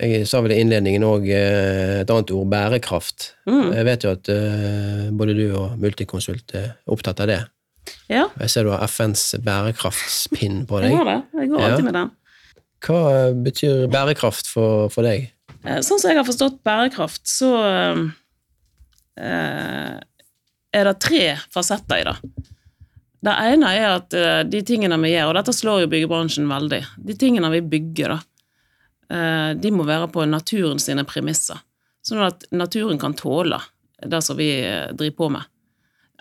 [0.00, 3.28] Jeg sa vel i innledningen òg et annet ord, bærekraft.
[3.46, 3.68] Mm.
[3.76, 7.40] Jeg vet jo at eh, både du og Multiconsult er opptatt av det.
[8.10, 10.96] Ja, Jeg ser du har FNs bærekraftspinn på jeg deg.
[10.98, 11.18] har det.
[11.38, 11.68] Jeg går Ja.
[11.70, 12.10] alltid med den.
[12.84, 13.00] Hva
[13.46, 15.30] betyr bærekraft for, for deg?
[15.64, 17.52] Eh, Sånn som jeg har forstått bærekraft, så
[19.16, 20.00] eh,
[20.74, 21.22] er det tre
[21.54, 22.16] fasetter i det.
[23.24, 26.80] Det ene er at eh, de tingene vi gjør, og dette slår jo byggebransjen veldig,
[27.08, 28.18] de tingene vi bygger, da,
[29.16, 31.62] eh, de må være på naturen sine premisser.
[32.04, 33.62] Sånn at naturen kan tåle
[34.04, 35.48] det som vi eh, driver på med.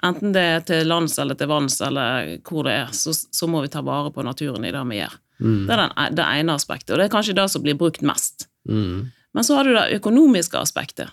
[0.03, 3.61] Enten det er til lands eller til vanns eller hvor det er, så, så må
[3.63, 5.17] vi ta vare på naturen i det vi gjør.
[5.43, 5.59] Mm.
[5.67, 8.47] Det er den, det ene aspektet, og det er kanskje det som blir brukt mest.
[8.69, 9.11] Mm.
[9.33, 11.11] Men så har du det økonomiske aspektet.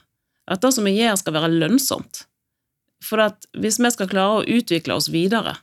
[0.51, 2.25] At det som vi gjør, skal være lønnsomt.
[3.03, 5.55] For at hvis vi skal klare å utvikle oss videre,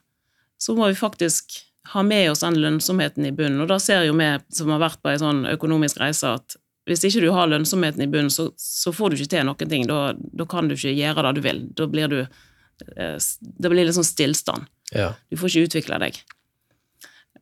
[0.58, 1.60] så må vi faktisk
[1.94, 3.62] ha med oss den lønnsomheten i bunnen.
[3.64, 7.04] Og da ser jo vi som har vært på en sånn økonomisk reise, at hvis
[7.08, 9.86] ikke du har lønnsomheten i bunnen, så, så får du ikke til noen ting.
[9.90, 11.62] Da, da kan du ikke gjøre det du vil.
[11.76, 14.68] Da blir du eh, Det blir litt sånn stillstand.
[14.96, 15.12] Ja.
[15.28, 16.22] Du får ikke utvikle deg.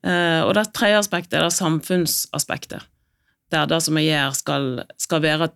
[0.01, 2.89] Eh, og det tredje aspektet er det samfunnsaspektet.
[3.53, 4.67] Der det som vi gjør, skal,
[5.01, 5.51] skal være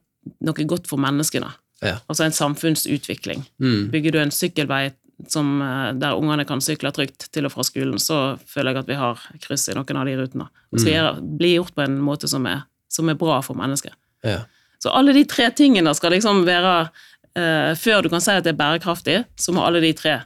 [0.45, 1.49] noe godt for menneskene.
[1.81, 1.97] Ja.
[2.11, 3.45] Altså en samfunnsutvikling.
[3.61, 3.89] Mm.
[3.93, 4.89] Bygger du en sykkelvei
[5.27, 8.87] som, eh, der ungene kan sykle trygt til og fra skolen, så føler jeg at
[8.87, 10.47] vi har kryss i noen av de rutene.
[10.71, 13.91] Og skal gjøre, bli gjort på en måte som er, som er bra for mennesker.
[14.23, 14.43] Ja.
[14.79, 16.89] Så alle de tre tingene skal liksom være
[17.35, 20.21] eh, Før du kan si at det er bærekraftig, så må alle de tre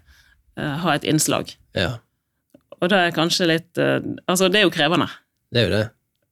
[0.57, 1.55] eh, ha et innslag.
[1.73, 1.95] ja.
[2.83, 5.05] Og det er kanskje litt eh, Altså, det er jo krevende.
[5.53, 5.83] Det er jo det.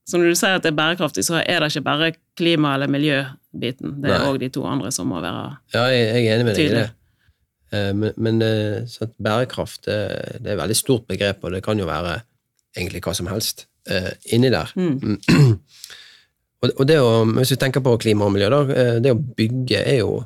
[0.09, 2.89] Så når du sier at det er bærekraftig, så er det ikke bare klima- eller
[2.91, 4.01] miljøbiten.
[4.03, 6.55] Det er òg de to andre som må være Ja, jeg, jeg er enig med
[6.57, 6.89] deg i det.
[7.71, 8.83] Eh, Men, men eh,
[9.19, 9.97] bærekraft det,
[10.43, 12.17] det er et veldig stort begrep, og det kan jo være
[12.77, 14.71] egentlig hva som helst eh, inni der.
[14.75, 15.19] mm.
[16.61, 19.79] Og, det å, hvis vi tenker på klima og miljø, da, eh, det å bygge
[19.81, 20.19] er jo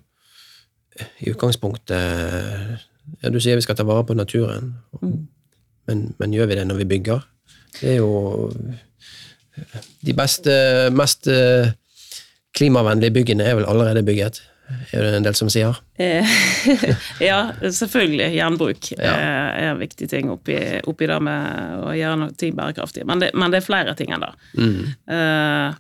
[1.24, 2.82] i utgangspunktet
[3.22, 5.28] Ja, du sier vi skal ta vare på naturen, Mm.
[5.88, 7.24] men, men gjør vi det når vi bygger?
[7.80, 8.50] Det er jo
[10.04, 10.52] De beste,
[10.92, 11.72] mest eh,
[12.56, 14.42] klimavennlige byggene er vel allerede bygget,
[14.94, 15.78] er det en del som sier.
[16.02, 16.26] Eh,
[17.30, 18.32] ja, selvfølgelig.
[18.36, 19.12] Gjenbruk Ja.
[19.14, 20.56] er, er en viktig ting oppi,
[20.90, 23.06] oppi det med å gjøre noe ting bærekraftig.
[23.06, 24.32] Men det, men det er flere ting enn det.
[24.58, 24.80] Mm.
[25.18, 25.78] Eh,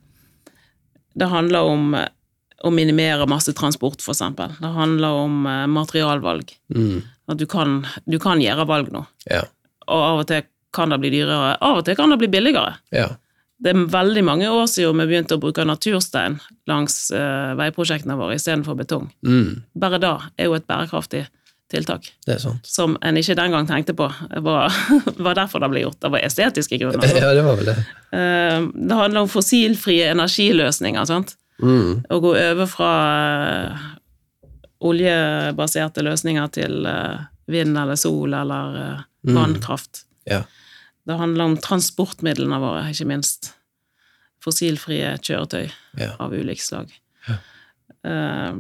[1.15, 1.95] det handler om
[2.65, 4.54] å minimere massetransport, eksempel.
[4.62, 6.54] Det handler om eh, materialvalg.
[6.76, 7.02] Mm.
[7.32, 9.06] At du kan, du kan gjøre valg nå.
[9.32, 9.43] Ja.
[9.89, 10.45] Og av og til
[10.76, 11.56] kan det bli dyrere.
[11.63, 12.78] Av og til kan det bli billigere.
[12.93, 13.10] ja.
[13.65, 16.38] Det er veldig mange år siden vi begynte å bruke naturstein
[16.69, 19.08] langs uh, veiprosjektene våre istedenfor betong.
[19.25, 19.63] Mm.
[19.82, 21.23] Bare da er jo et bærekraftig
[21.73, 22.67] tiltak, Det er sant.
[22.69, 24.06] som en ikke den gang tenkte på
[24.45, 24.75] var,
[25.28, 25.97] var derfor det ble gjort.
[26.06, 27.10] Det var estetiske grunner.
[27.17, 27.75] Ja, det var vel det.
[28.13, 31.10] Uh, det handler om fossilfrie energiløsninger.
[31.10, 31.34] sant?
[31.58, 32.06] Mm.
[32.06, 32.91] Å gå over fra
[33.73, 33.89] uh,
[34.86, 36.86] oljebaserte løsninger til
[37.49, 39.25] vind eller sol eller vannkraft.
[39.25, 39.41] Mm.
[39.41, 40.06] vannkraft.
[40.30, 40.43] Ja.
[41.06, 43.55] Det handler om transportmidlene våre, ikke minst.
[44.45, 45.67] Fossilfrie kjøretøy
[45.99, 46.13] Ja.
[46.21, 46.91] av ulikt slag.
[48.05, 48.53] Eh,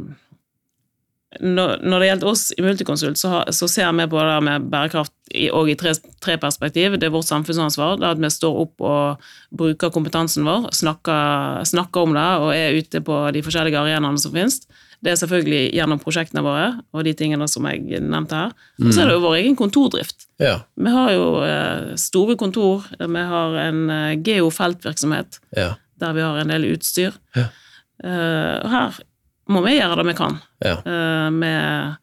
[1.43, 4.67] når, når det gjelder oss i Multiconsult, så, har, så ser vi på det med
[4.71, 5.91] bærekraft i, og i tre,
[6.23, 6.95] tre perspektiv.
[6.95, 7.97] Det er vårt samfunnsansvar.
[7.99, 12.53] Det er at vi står opp og bruker kompetansen vår, snakker, snakker om det og
[12.55, 14.61] er ute på de forskjellige arenaene som finnes.
[15.05, 18.53] Det er selvfølgelig gjennom prosjektene våre og de tingene som jeg nevnte her.
[18.81, 20.25] Og så er det jo vår egen kontordrift.
[20.41, 20.55] Ja.
[20.81, 25.75] Vi har jo eh, store kontor, vi har en eh, geofeltvirksomhet Ja.
[26.01, 27.13] der vi har en del utstyr.
[27.37, 27.45] Ja.
[28.03, 28.97] Eh, og her
[29.53, 30.79] må vi gjøre det vi kan Ja.
[31.29, 31.95] med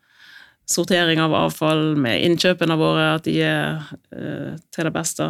[0.70, 3.82] sortering av avfall, med innkjøpene våre, at de er
[4.72, 5.26] til det beste.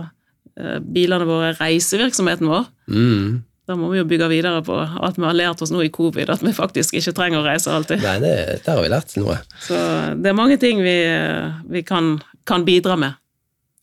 [0.92, 2.68] Bilene våre, reisevirksomheten vår.
[2.92, 3.40] Mm.
[3.72, 6.28] Da må vi jo bygge videre på at vi har lært oss nå i covid,
[6.34, 8.04] at vi faktisk ikke trenger å reise alltid.
[8.04, 8.34] Nei, det,
[8.66, 9.38] der har vi lært noe.
[9.64, 9.78] Så
[10.20, 10.96] det er mange ting vi,
[11.72, 13.16] vi kan, kan bidra med.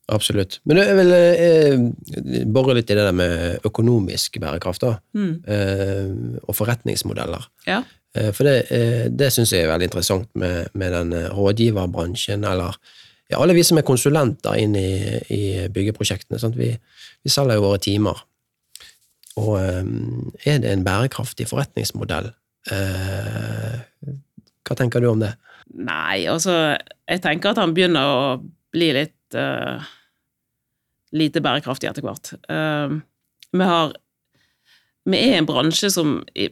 [0.10, 0.60] Absolutt.
[0.70, 4.96] Men jeg vil eh, bore litt i det der med økonomisk bærekraft, da.
[5.18, 5.34] Mm.
[5.46, 7.50] Eh, og forretningsmodeller.
[7.70, 7.82] Ja.
[8.18, 12.46] Eh, for det, eh, det syns jeg er veldig interessant med, med den eh, rådgiverbransjen,
[12.46, 12.78] eller
[13.30, 14.90] ja, alle vi som er konsulenter inn i,
[15.34, 16.54] i byggeprosjektene.
[16.58, 16.74] Vi,
[17.26, 18.26] vi selger jo våre timer.
[19.40, 19.84] Og eh,
[20.52, 22.32] er det en bærekraftig forretningsmodell?
[22.74, 23.80] Eh,
[24.68, 25.34] hva tenker du om det?
[25.70, 26.54] Nei, altså
[27.10, 28.24] Jeg tenker at han begynner å
[28.74, 29.82] bli litt uh,
[31.14, 32.32] lite bærekraftig etter hvert.
[32.50, 33.00] Uh,
[33.54, 33.94] vi har
[35.10, 36.50] Vi er en bransje som i,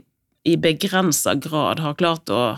[0.49, 2.57] i begrensa grad har klart å,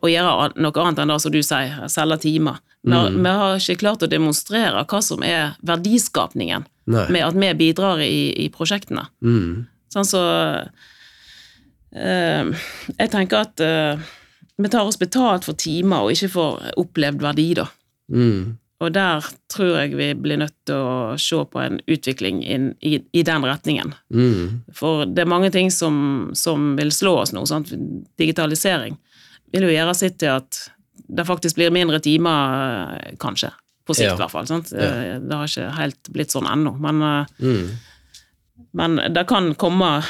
[0.00, 2.62] å gjøre noe annet enn det som du sier, selge timer.
[2.84, 3.22] Vi har, Mm.
[3.24, 7.06] vi har ikke klart å demonstrere hva som er verdiskapningen Nei.
[7.12, 9.06] med at vi bidrar i, i prosjektene.
[9.24, 9.64] Mm.
[9.94, 10.24] Sånn så
[11.94, 12.50] eh,
[12.98, 14.02] Jeg tenker at eh,
[14.56, 17.66] vi tar oss betalt for timer og ikke for opplevd verdi, da.
[18.12, 18.58] Mm.
[18.84, 22.98] Og der tror jeg vi blir nødt til å se på en utvikling inn, i,
[23.14, 23.94] i den retningen.
[24.12, 24.60] Mm.
[24.74, 25.96] For det er mange ting som,
[26.36, 27.46] som vil slå oss nå.
[27.48, 27.72] Sant?
[28.20, 28.98] Digitalisering
[29.54, 30.60] vil jo gjøre sitt til at
[31.04, 33.52] det faktisk blir mindre timer, eh, kanskje.
[33.86, 34.14] På sikt, Ja.
[34.14, 34.46] i hvert fall.
[34.48, 34.70] Sant?
[34.72, 34.78] Ja.
[34.80, 36.72] Eh, Det har ikke helt blitt sånn ennå.
[36.80, 37.70] Men eh, Mm.
[38.72, 40.02] men det kan komme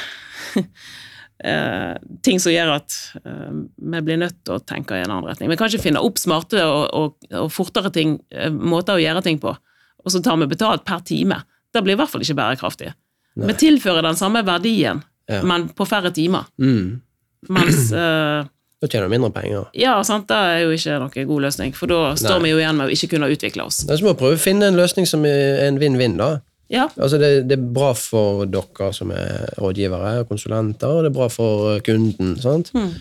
[1.43, 5.49] eh, ting som gjør at vi blir nødt til å tenke i en annen retning.
[5.51, 8.17] Vi kan ikke finne opp smarte og, og, og fortere ting,
[8.51, 11.41] måter å gjøre ting på, og så tar vi betalt per time.
[11.73, 12.93] Det blir i hvert fall ikke bærekraftig.
[13.35, 13.49] Nei.
[13.51, 15.41] Vi tilfører den samme verdien, Ja.
[15.43, 16.45] men på færre timer.
[16.61, 17.01] Mm.
[17.49, 18.45] Mens eh,
[18.85, 19.63] Da tjener du mindre penger.
[19.73, 22.43] Ja, sant, det er jo ikke noen god løsning, for da står Nei.
[22.43, 23.79] vi jo igjen med å ikke kunne utvikle oss.
[23.89, 26.35] Da må å prøve å finne en løsning som er en vinn-vinn, da.
[26.69, 31.11] Ja, Altså det, det er bra for dere som er rådgivere og konsulenter, og det
[31.11, 32.35] er bra for kunden.
[32.41, 32.71] sant?
[32.77, 32.93] Mm.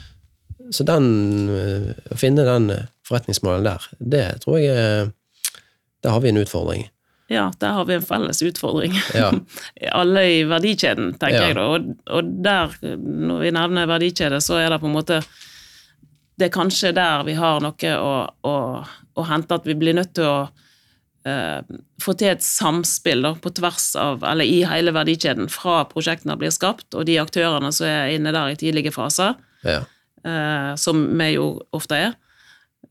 [0.73, 1.07] Så den,
[1.53, 2.70] eh, å finne den
[3.05, 5.12] forretningsmålen forretningsmodellen der, det tror jeg er
[6.05, 6.88] Der har vi en utfordring.
[7.33, 8.92] ja, der har vi en felles utfordring.
[9.14, 9.31] Ja.
[10.01, 11.47] alle i verdikjeden, tenker Ja.
[11.49, 11.62] jeg da.
[11.62, 15.23] Og, og der, når vi nevner verdikjede, så er det på en måte
[16.38, 18.12] Det er kanskje der vi har noe å,
[18.51, 18.55] å,
[19.14, 20.38] å hente, at vi blir nødt til å
[21.27, 21.61] eh,
[22.03, 26.51] få til et samspill da, på tvers av, eller i hele verdikjeden, fra prosjektene blir
[26.55, 29.83] skapt, og de aktørene som er inne der i tidlige faser, Ja.
[30.27, 32.16] eh, som vi jo ofte er.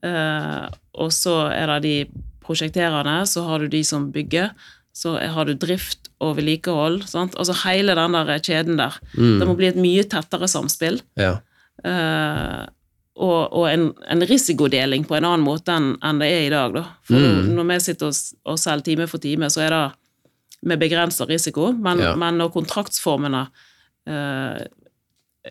[0.04, 0.70] Eh,
[1.04, 4.50] og så er det de prosjekterende, så har du de som bygger,
[4.94, 7.04] så har du drift og vedlikehold.
[7.10, 7.36] sant?
[7.36, 8.94] Altså hele den der kjeden der.
[9.18, 9.40] Mm.
[9.40, 11.02] Det må bli et mye tettere samspill.
[11.18, 11.40] ja.
[11.84, 12.64] eh,
[13.16, 16.74] og og en, en risikodeling på en annen måte enn enn det er i dag.
[16.74, 16.84] Da.
[17.06, 17.52] For Mm.
[17.56, 19.84] når vi sitter og, og selger time for time, så er det
[20.64, 22.16] med begrensa risiko, men, Ja.
[22.16, 23.48] men når kontraktsformene
[24.08, 24.64] eh,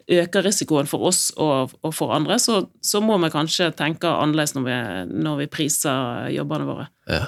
[0.08, 4.54] øker risikoen for oss og, og for andre, så, så må vi kanskje tenke annerledes
[4.56, 6.88] når vi, når vi priser jobbene våre.
[7.08, 7.26] ja.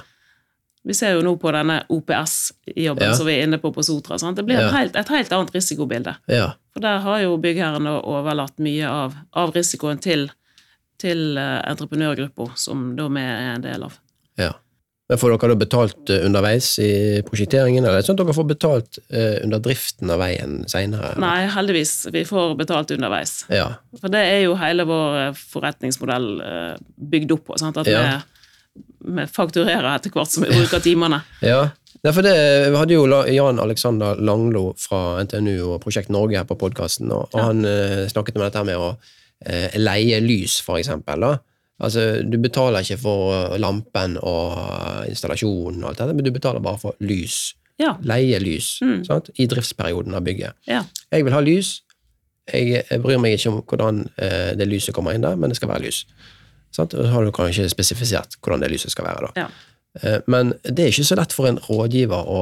[0.85, 3.15] Vi ser jo nå på denne OPS-jobben Ja.
[3.17, 4.19] som vi er inne på på Sotra.
[4.19, 4.37] Sant?
[4.37, 4.67] Det blir Ja.
[4.69, 6.17] et, helt, et helt annet risikobilde.
[6.29, 6.53] ja.
[6.75, 10.29] For der har jo byggherrene overlatt mye av, av risikoen til,
[10.99, 13.99] til eh, entreprenørgruppa, som da vi er en del av.
[14.37, 14.53] ja.
[15.07, 18.47] Men Får dere da betalt eh, underveis i prosjekteringen, eller er sånn at dere får
[18.49, 21.11] betalt eh, under driften av veien seinere?
[21.21, 22.07] Nei, heldigvis.
[22.11, 23.45] Vi får betalt underveis.
[23.53, 23.75] Ja.
[24.01, 26.29] For det er jo hele vår forretningsmodell
[26.97, 27.59] bygd opp på.
[27.61, 27.77] Sant?
[27.77, 28.01] At Ja.
[28.03, 28.23] vi
[29.31, 31.23] fakturerer etter hvert som vi bruker timene.
[31.45, 31.69] Ja,
[32.03, 32.13] ja.
[32.13, 32.35] for det,
[32.75, 37.41] hadde jo Jan Alexander Langlo fra NTNU og Prosjekt Norge her på podkasten, og, og
[37.41, 37.45] Ja.
[37.51, 38.89] han eh, snakket om dette med å
[39.47, 41.21] eh, leie lys, for eksempel.
[41.21, 41.39] Da.
[41.85, 44.57] Altså, du betaler ikke for eh, lampen og
[45.11, 47.55] installasjonen og alt dette, men du betaler bare for lys.
[47.81, 47.97] Ja.
[48.07, 49.01] Leie lys Mm.
[49.05, 49.31] sant?
[49.39, 50.55] i driftsperioden av bygget.
[50.71, 50.85] ja.
[51.13, 51.81] Jeg vil ha lys.
[52.53, 54.03] Jeg, jeg bryr meg ikke om hvordan
[54.59, 56.03] det lyset kommer inn der, men det skal være lys.
[56.75, 56.95] Sant?
[56.95, 59.29] Og så har du kanskje spesifisert hvordan det lyset skal være.
[59.31, 59.45] da.
[59.45, 59.49] Ja.
[60.03, 62.41] Eh, Men det er ikke så lett for en rådgiver å,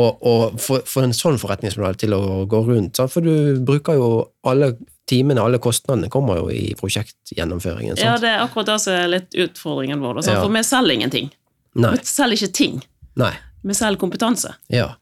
[0.00, 2.96] å få, få en sånn forretningsmodell til å gå rundt.
[2.96, 3.12] Sant?
[3.12, 4.08] For du bruker jo
[4.48, 4.72] alle
[5.10, 7.98] timene, alle kostnadene kommer jo i prosjektgjennomføringen.
[8.00, 10.22] ja, det er akkurat det som er litt utfordringen vår.
[10.24, 10.40] Ja.
[10.40, 11.30] For vi selger ingenting.
[11.74, 11.92] Nei.
[11.98, 12.80] Vi selger ikke ting.
[13.20, 13.32] Nei.
[13.62, 14.54] Vi selger kompetanse.
[14.72, 14.94] Ja.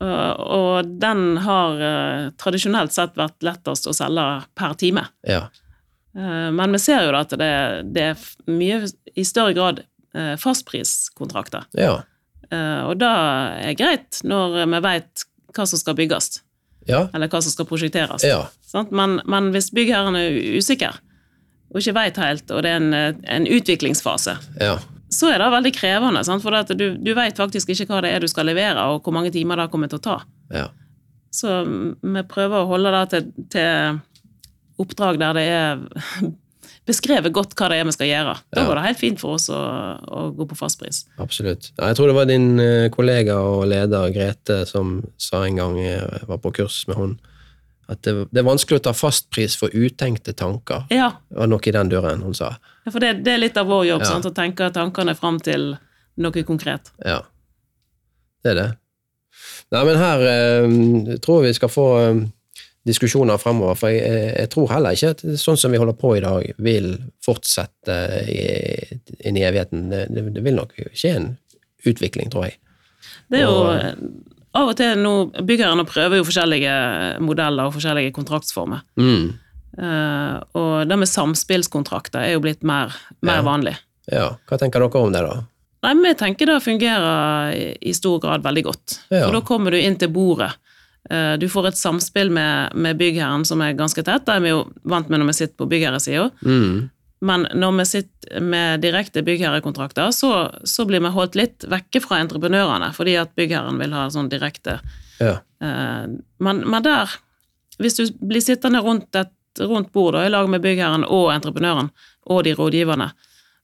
[0.00, 4.24] Og, og den har eh, tradisjonelt sett vært lettest å selge
[4.56, 5.02] per time.
[5.28, 5.42] Ja.
[6.16, 7.50] Eh, men vi ser jo da at det,
[7.94, 8.80] det er mye
[9.14, 9.82] i større grad
[10.14, 11.66] eh, fastpriskontrakter.
[11.78, 12.00] Ja.
[12.50, 16.40] Eh, og det er greit når vi vet hva som skal bygges,
[16.88, 17.08] Ja.
[17.14, 18.24] eller hva som skal prosjekteres.
[18.26, 18.46] Ja.
[18.66, 18.90] Sant?
[18.94, 20.96] Men, men hvis byggherren er usikker,
[21.70, 24.78] og ikke vet helt, og det er en, en utviklingsfase, Ja.
[25.10, 26.22] så er det veldig krevende.
[26.26, 26.42] Sant?
[26.42, 29.30] For du, du vet faktisk ikke hva det er du skal levere, og hvor mange
[29.34, 30.16] timer det kommer til å ta.
[30.54, 30.68] Ja.
[31.30, 31.60] Så
[32.02, 34.00] vi prøver å holde det til, til
[34.80, 36.30] oppdrag der det er
[36.90, 38.34] beskrevet godt hva det er vi skal gjøre.
[38.50, 38.66] Da Ja.
[38.66, 39.58] går det helt fint for oss å,
[40.00, 41.04] å gå på fastpris.
[41.22, 41.70] Absolutt.
[41.78, 45.76] Ja, jeg tror det var din eh, kollega og leder Grete som sa en gang
[45.78, 47.12] jeg var på kurs med hun,
[47.90, 50.84] at det, det er vanskelig å ta fastpris for utenkte tanker.
[50.94, 52.52] Ja, Det var noe i den døren hun sa.
[52.86, 54.10] Ja, for det, det er litt av vår jobb, Ja.
[54.14, 54.26] sant?
[54.30, 55.72] å tenke tankene fram til
[56.20, 56.90] noe konkret.
[57.04, 57.20] Ja,
[58.42, 58.68] det er det.
[59.70, 62.22] Nei, men her eh, tror vi skal få eh,
[62.86, 66.14] diskusjoner fremover, for jeg, jeg, jeg tror heller ikke at sånn som vi holder på
[66.16, 67.96] i dag, vil fortsette
[69.28, 69.88] inn i evigheten.
[69.92, 71.28] Det, det, vil nok skje en
[71.86, 72.56] utvikling, tror jeg.
[73.30, 73.94] Det er jo Og- eh,
[74.58, 75.12] av og til nå
[75.46, 76.72] Byggherrene prøver jo forskjellige
[77.22, 78.80] modeller og forskjellige kontraktsformer.
[78.98, 79.28] Mm.
[79.78, 82.90] Uh, og det med samspillskontrakter er jo blitt mer,
[83.22, 83.44] mer Ja.
[83.46, 83.76] vanlig.
[84.10, 85.44] Ja, hva tenker dere om det, da?
[85.84, 88.98] Nei, men jeg tenker det fungerer i, i stor grad veldig godt.
[89.08, 89.22] Ja.
[89.28, 90.50] For da kommer du inn til bordet.
[91.10, 94.26] Eh, Du får et samspill med, med byggherren som er ganske tett.
[94.26, 96.30] Det er vi jo vant med når vi sitter på byggherresida.
[96.44, 96.90] Mm.
[97.22, 102.20] Men når vi sitter med direkte byggherrekontrakter, så, så blir vi holdt litt vekke fra
[102.22, 104.78] entreprenørene, fordi at byggherren vil ha sånn direkte
[105.20, 105.38] Ja.
[105.60, 106.06] eh,
[106.40, 107.12] men, men der,
[107.78, 111.90] hvis du blir sittende rundt et rundt bordet i lag med byggherren og entreprenøren
[112.30, 113.10] og de rådgiverne,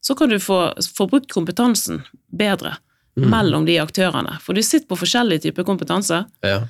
[0.02, 2.74] så kan du få, få brukt kompetansen bedre
[3.16, 4.34] mellom de aktørene.
[4.44, 6.24] For du sitter på forskjellig type kompetanse.
[6.44, 6.66] ja.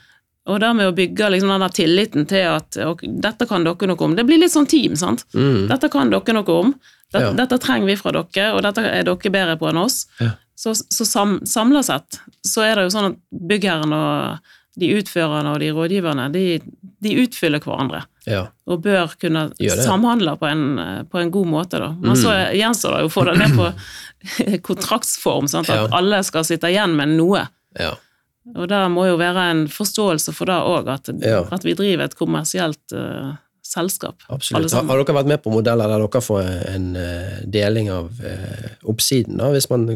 [0.46, 3.88] Og det med å bygge liksom den der tilliten til at og, dette kan dere
[3.90, 4.14] noe om.
[4.14, 5.24] Det blir litt sånn team, sant.
[5.34, 5.66] Mm.
[5.68, 6.74] Dette kan dere noe om.
[7.12, 7.32] Dette, Ja.
[7.32, 10.06] dette trenger vi fra dere, og dette er dere bedre på enn oss.
[10.20, 10.30] Ja.
[10.56, 13.16] Så, så sam, samla sett så er det jo sånn at
[13.48, 14.38] byggherren og
[14.78, 16.60] de utførerne og de rådgiverne, de,
[17.02, 18.04] de utfyller hverandre.
[18.26, 18.46] ja.
[18.66, 21.90] Og bør kunne samhandle på en, på en god måte, da.
[22.00, 22.54] Men så Mm.
[22.58, 23.68] gjenstår det jo å få det ned på
[24.68, 25.86] kontraktsform, sånn at Ja.
[25.96, 27.48] alle skal sitte igjen med noe.
[27.78, 27.94] ja.
[28.54, 31.40] Og det må jo være en forståelse for det òg, at, Ja.
[31.50, 33.34] at vi driver et kommersielt uh,
[33.66, 34.22] selskap.
[34.30, 34.70] Absolutt.
[34.72, 38.68] Har, har dere vært med på modeller der dere får en uh, deling av uh,
[38.86, 39.88] oppsiden, da, hvis man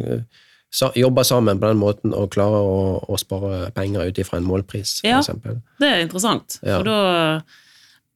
[0.71, 4.47] sa, jobber sammen på den måten og klarer å, å spare penger ut ifra en
[4.51, 5.19] målpris, for Ja.
[5.23, 5.61] eksempel?
[5.79, 6.79] Det er interessant, Ja.
[6.81, 7.43] for da,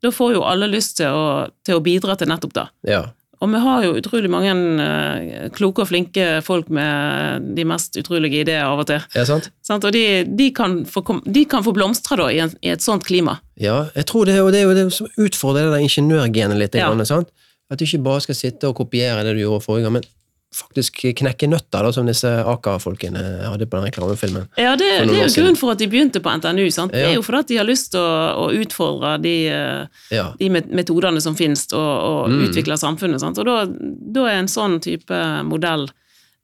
[0.02, 2.66] da får jo alle lyst til å, til å bidra til nettopp det.
[2.90, 3.04] Ja.
[3.44, 8.40] Og vi har jo utrolig mange eh, kloke og flinke folk med de mest utrolige
[8.40, 9.04] ideer av og til.
[9.12, 9.50] Det sant?
[9.64, 9.84] Sant?
[9.84, 13.36] Og de, de, kan få, de kan få blomstre da, i, et sånt klima.
[13.60, 16.78] Ja, jeg tror det, og det er jo det som utfordrer det der ingeniørgenet litt.
[16.80, 16.88] Ja.
[17.04, 17.32] sant?
[17.72, 20.08] At du ikke bare skal sitte og kopiere det du gjorde forrige gang, men
[20.54, 24.46] faktisk knekke nøtter, da, som disse Aker-folkene hadde på den reklamefilmen.
[24.60, 26.68] Ja, det, det er jo grunnen for at de begynte på NTNU.
[26.74, 26.94] Sant?
[26.94, 28.14] Det er jo fordi at de har lyst til å,
[28.44, 30.28] å utfordre de, eh, Ja.
[30.38, 32.40] de metodene som finnes, og, og Mm.
[32.48, 33.20] utvikle samfunnet.
[33.20, 33.38] Sant?
[33.42, 33.66] Og da,
[34.14, 35.88] da er en sånn type modell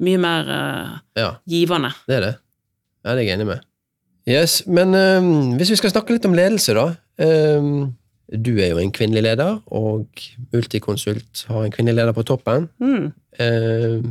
[0.00, 1.30] mye mer uh, ja.
[1.48, 1.90] givende.
[2.08, 2.34] Det er det.
[3.04, 3.60] Ja, det er jeg enig med.
[4.28, 6.84] Yes, Men øhm, hvis vi skal snakke litt om ledelse, da.
[7.20, 7.94] Øhm,
[8.30, 10.22] du er jo en kvinnelig leder, og
[10.54, 12.68] Multiconsult har en kvinnelig leder på toppen.
[12.78, 13.10] Mm.
[13.42, 14.04] Eh,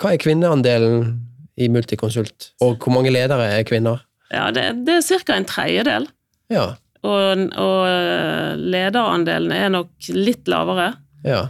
[0.00, 1.14] hva er kvinneandelen
[1.60, 4.02] i Multiconsult, og hvor mange ledere er kvinner?
[4.30, 5.36] Ja, det, det er ca.
[5.36, 6.06] en tredjedel.
[6.52, 6.66] Ja.
[7.00, 10.92] Og, og eh, lederandelen er nok litt lavere.
[11.24, 11.46] Ja.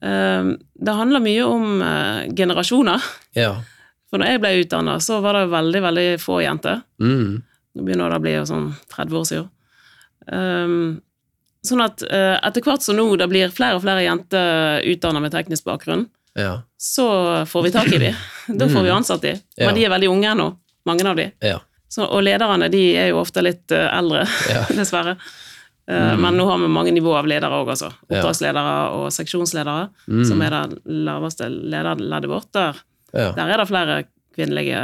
[0.00, 3.04] Eh, Det handler mye om eh, generasjoner.
[3.36, 3.58] Ja.
[4.10, 6.80] For når jeg ble utdanna, så var det veldig, veldig få jenter.
[7.02, 7.42] Mm.
[7.76, 9.48] Nå begynner det å bli sånn 30 år siden.
[10.26, 10.76] Um,
[11.68, 15.32] sånn at uh, etter hvert som nå det blir flere og flere jenter utdanna med
[15.34, 16.62] teknisk bakgrunn, Ja.
[16.76, 17.06] så
[17.48, 18.14] får vi tak i dem.
[18.60, 19.38] Da får vi ansatt dem.
[19.56, 19.66] Ja.
[19.66, 20.50] Men de er veldig unge ennå,
[20.86, 21.30] mange av dem.
[21.40, 21.58] Ja.
[21.88, 24.64] Så, og lederne de er jo ofte litt uh, eldre, Ja.
[24.80, 25.16] dessverre.
[25.88, 26.20] mm.
[26.20, 27.92] Men nå har vi mange nivåer av ledere òg, altså.
[28.10, 30.24] Oppdragsledere og seksjonsledere, Mm.
[30.28, 32.50] som er det laveste lederleddet vårt.
[32.52, 32.74] Der,
[33.14, 33.30] Ja.
[33.32, 34.80] der er det flere kvinnelige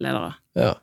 [0.00, 0.34] ledere.
[0.56, 0.74] Ja.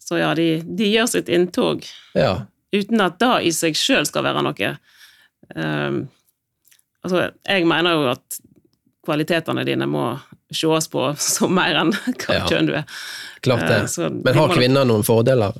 [0.00, 2.46] Så ja, de, de gjør sitt inntog ja.
[2.74, 4.72] Uten at det i seg sjøl skal være noe
[5.56, 6.02] ehm,
[7.04, 8.38] Altså, jeg mener jo at
[9.04, 10.06] kvalitetene dine må
[10.54, 12.46] sees på som mer enn hva Ja.
[12.48, 12.86] kjønn du er.
[13.44, 13.80] Klart det.
[13.82, 15.52] Eh, så Men har kvinner noen fordeler?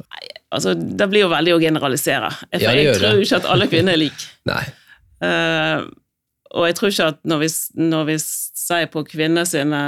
[0.54, 2.30] Altså, det blir jo veldig å generalisere.
[2.52, 3.26] Jeg, Ja, jeg tror det.
[3.26, 4.30] ikke at alle kvinner er like.
[4.50, 4.62] Nei.
[5.24, 5.84] Uh,
[6.54, 7.48] og jeg tror ikke at når vi,
[7.90, 9.80] når vi sier på kvinner sine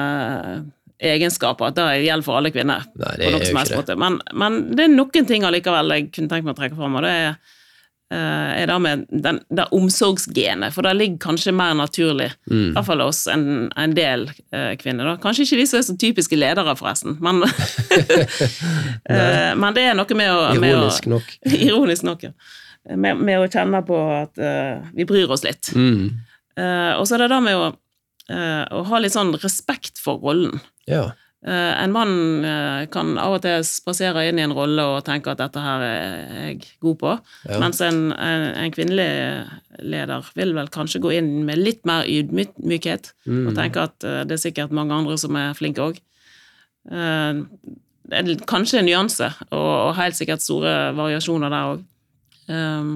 [0.99, 2.87] egenskaper, det gjelder for alle kvinner.
[2.97, 3.97] Nei, på det noen er som helst måte.
[4.01, 7.05] Men, men det er noen ting allikevel jeg kunne tenkt meg å trekke fram, og
[7.05, 7.37] det er,
[8.15, 12.71] eh, er det med den, det omsorgsgenet, for det ligger kanskje mer naturlig, Mm.
[12.71, 15.13] i hvert fall hos en, en del eh, kvinner.
[15.13, 15.17] Da.
[15.23, 17.43] Kanskje ikke de som er så typiske ledere, forresten, men,
[19.11, 21.33] eh, men det er noe med å, med å Ironisk nok.
[21.69, 22.37] Ironisk nok, ja.
[22.87, 25.73] Med, med å kjenne på at uh, vi bryr oss litt.
[25.75, 26.05] Mm.
[26.55, 27.73] Uh, og så er det det med å,
[28.31, 30.61] eh, å ha litt sånn respekt for rollen.
[30.87, 31.13] Ja.
[31.47, 35.31] Eh, en mann eh, kan av og til spasere inn i en rolle og tenke
[35.31, 37.13] at dette her er jeg god på,
[37.49, 37.61] Ja.
[37.63, 39.09] mens en, en, en kvinnelig
[39.79, 43.49] leder vil vel kanskje gå inn med litt mer ydmykhet Mm.
[43.49, 45.99] og tenke at det er sikkert mange andre som er flinke òg.
[48.07, 51.81] Det er kanskje en nyanse, og, og helt sikkert store variasjoner der òg.
[52.47, 52.91] Um,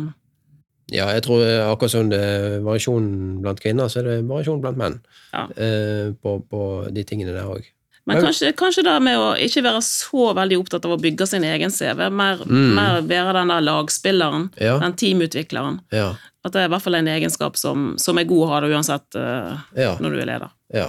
[0.91, 3.05] Ja, jeg tror eh, akkurat som det er variasjon
[3.43, 4.97] blant kvinner, så er det variasjon blant menn
[5.33, 5.45] Ja.
[5.57, 6.63] eh, på, på
[6.93, 7.69] de tingene der òg.
[8.07, 11.27] Men Men- kanskje, kanskje det med å ikke være så veldig opptatt av å bygge
[11.29, 12.75] sin egen CV, mer, Mm.
[12.75, 15.81] mer være den der lagspilleren, Ja, den teamutvikleren.
[15.93, 16.15] ja,
[16.45, 18.71] At det er i hvert fall en egenskap som, som er god å ha det
[18.73, 19.59] uansett uh,
[20.01, 20.51] når du er leder.
[20.75, 20.89] ja.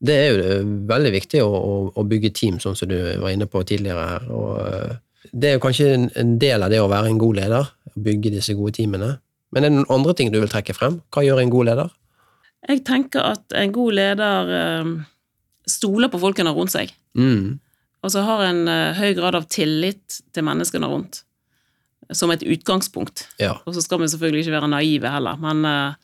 [0.00, 3.46] Det er jo veldig viktig å, å, å bygge team, sånn som du var inne
[3.50, 4.28] på tidligere her.
[4.30, 4.92] Og uh,
[5.34, 8.02] det er jo kanskje en, en del av det å være en god leder, å
[8.06, 9.18] bygge disse gode teamene.
[9.52, 11.00] Men er det noen andre ting du vil trekke frem?
[11.14, 11.90] Hva gjør en god leder?
[12.68, 14.90] Jeg tenker at en god leder eh,
[15.68, 17.58] stoler på folkene rundt seg, Mm.
[18.04, 21.22] og så har en eh, høy grad av tillit til menneskene rundt.
[22.12, 23.26] Som et utgangspunkt.
[23.40, 23.56] Ja.
[23.66, 25.94] Og så skal vi selvfølgelig ikke være naive heller, men, eh,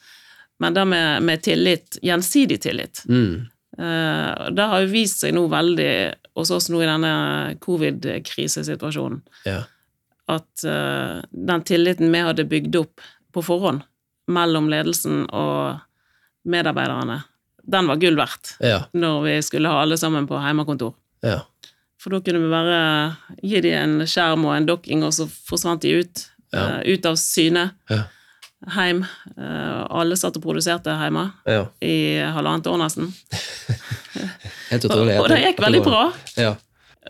[0.60, 3.46] men det med, med tillit, gjensidig tillit, Mm.
[3.78, 9.62] Eh, Det har jo vist seg nå veldig hos oss nå i denne covid-krisesituasjonen, Ja.
[10.28, 10.62] at
[11.32, 13.00] den tilliten vi hadde bygd opp
[13.34, 13.84] på forhånd
[14.30, 15.80] mellom ledelsen og
[16.48, 17.22] medarbeiderne,
[17.64, 18.84] den var gull verdt Ja.
[18.92, 20.94] når vi skulle ha alle sammen på hjemmekontor.
[21.24, 21.42] Ja.
[22.00, 22.80] For da kunne vi bare
[23.42, 26.26] gi dem en skjerm og en dokking, og så forsvant de ut.
[26.52, 26.80] Ja.
[26.80, 27.70] eh, ut av syne.
[27.90, 28.04] Ja.
[28.76, 29.02] Heim.
[29.36, 31.64] Eh, alle satt og produserte hjemme ja.
[31.84, 33.10] i halvannet år nesten.
[34.74, 36.04] Og, og det gikk veldig bra.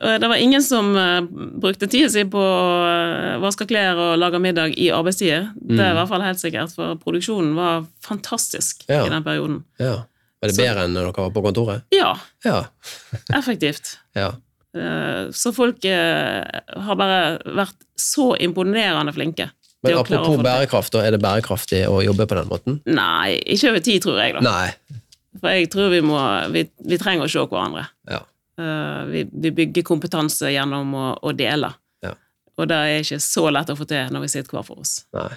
[0.01, 1.21] Det var ingen som eh,
[1.63, 5.53] brukte tida si på å eh, vaske klær og lage middag i arbeidstider.
[5.55, 5.99] Det er i Mm.
[6.01, 9.05] hvert fall helt sikkert, for produksjonen var fantastisk Ja.
[9.07, 9.63] i den perioden.
[9.79, 10.03] ja.
[10.43, 11.83] Var det Så- bedre enn når dere var på kontoret?
[11.91, 12.65] Ja, Ja.
[13.33, 13.97] effektivt.
[14.15, 14.33] ja.
[14.77, 19.51] Eh, Så folk har bare vært så imponerende flinke.
[19.85, 22.81] Men apropos bærekraft, er det bærekraftig å jobbe på den måten?
[22.87, 24.41] Nei, ikke over tid, tror jeg, da.
[24.41, 24.73] Nei.
[25.41, 27.87] For jeg tror vi må Vi, vi trenger å se hverandre.
[28.11, 28.21] Ja.
[28.59, 31.73] Eh, vi, vi bygger kompetanse gjennom å, å dele.
[32.05, 32.13] Ja.
[32.59, 35.01] Og det er ikke så lett å få til når vi sitter hver for oss.
[35.17, 35.31] Nei.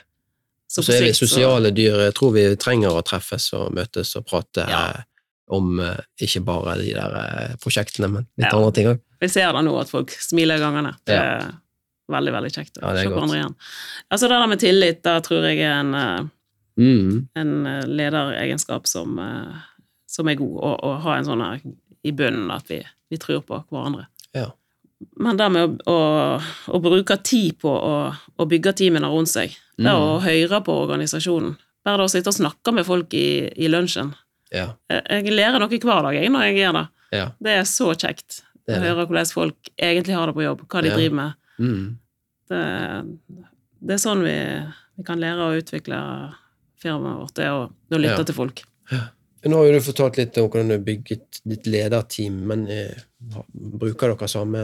[0.70, 1.95] Så Så er vi sosiale dyr.
[2.09, 4.82] Jeg tror vi trenger å treffes og møtes og prate Ja.
[4.89, 5.03] eh,
[5.49, 8.57] om eh, ikke bare de der prosjektene, men litt Ja.
[8.57, 8.99] andre ting òg.
[9.22, 10.91] Vi ser det nå, at folk smiler i gangene.
[11.07, 11.45] Det er
[12.11, 13.55] veldig, veldig kjekt å se hverandre igjen.
[14.11, 16.30] Altså, det der med tillit, da tror jeg er en,
[16.78, 17.28] Mm.
[17.36, 17.63] en
[17.97, 19.18] lederegenskap som,
[20.05, 21.61] som er god, å ha en sånn her
[22.05, 24.08] i bunnen at vi, vi tror på hverandre.
[24.34, 24.51] Ja.
[25.22, 26.41] Men det med å, å,
[26.74, 27.93] å bruke tid på å,
[28.38, 30.01] å bygge teamene rundt seg, det Mm.
[30.01, 31.51] å høre på organisasjonen,
[31.86, 34.14] bare det å sitte og snakke med folk i, i lunsjen
[34.51, 34.72] Ja.
[34.89, 36.86] Jeg, jeg lærer noe hver dag jeg, når jeg gjør det.
[37.12, 37.28] ja.
[37.39, 38.88] Det er så kjekt Det å er det.
[38.89, 40.95] høre hvordan folk egentlig har det på jobb, hva de Ja.
[40.97, 41.34] driver med.
[41.60, 41.97] Mm.
[42.49, 42.64] Det,
[43.86, 44.36] det er sånn vi,
[44.97, 45.99] vi kan lære å utvikle
[46.82, 48.24] firmaet vårt, det å, å lytte Ja.
[48.24, 48.64] til folk.
[49.47, 52.95] Nå har jo du fortalt litt om hvordan du har bygget ditt lederteam, men eh,
[53.53, 54.63] bruker dere samme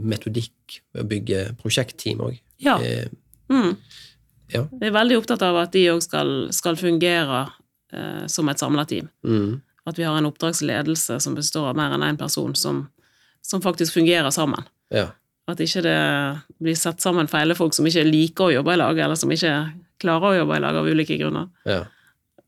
[0.00, 2.40] metodikk ved å bygge prosjektteam òg?
[2.62, 2.78] Ja.
[2.82, 3.06] Eh,
[3.48, 3.76] Mm.
[4.50, 4.64] Ja.
[4.80, 7.44] Jeg er veldig opptatt av at de òg skal, skal fungere
[7.94, 9.06] eh, som et samla team.
[9.22, 9.60] mm.
[9.86, 12.88] At vi har en oppdragsledelse som består av mer enn én person, som,
[13.40, 14.64] som faktisk fungerer sammen.
[14.90, 15.12] Ja.
[15.46, 15.98] At ikke det
[16.58, 19.52] blir satt sammen feile folk som ikke liker å jobbe i lag, eller som ikke
[20.02, 21.84] klarer å jobbe i lag av ulike grunner, ja.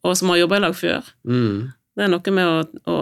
[0.06, 1.06] Og som har jobba i lag før.
[1.26, 1.72] Mm.
[1.98, 2.96] Det er noe med å, å,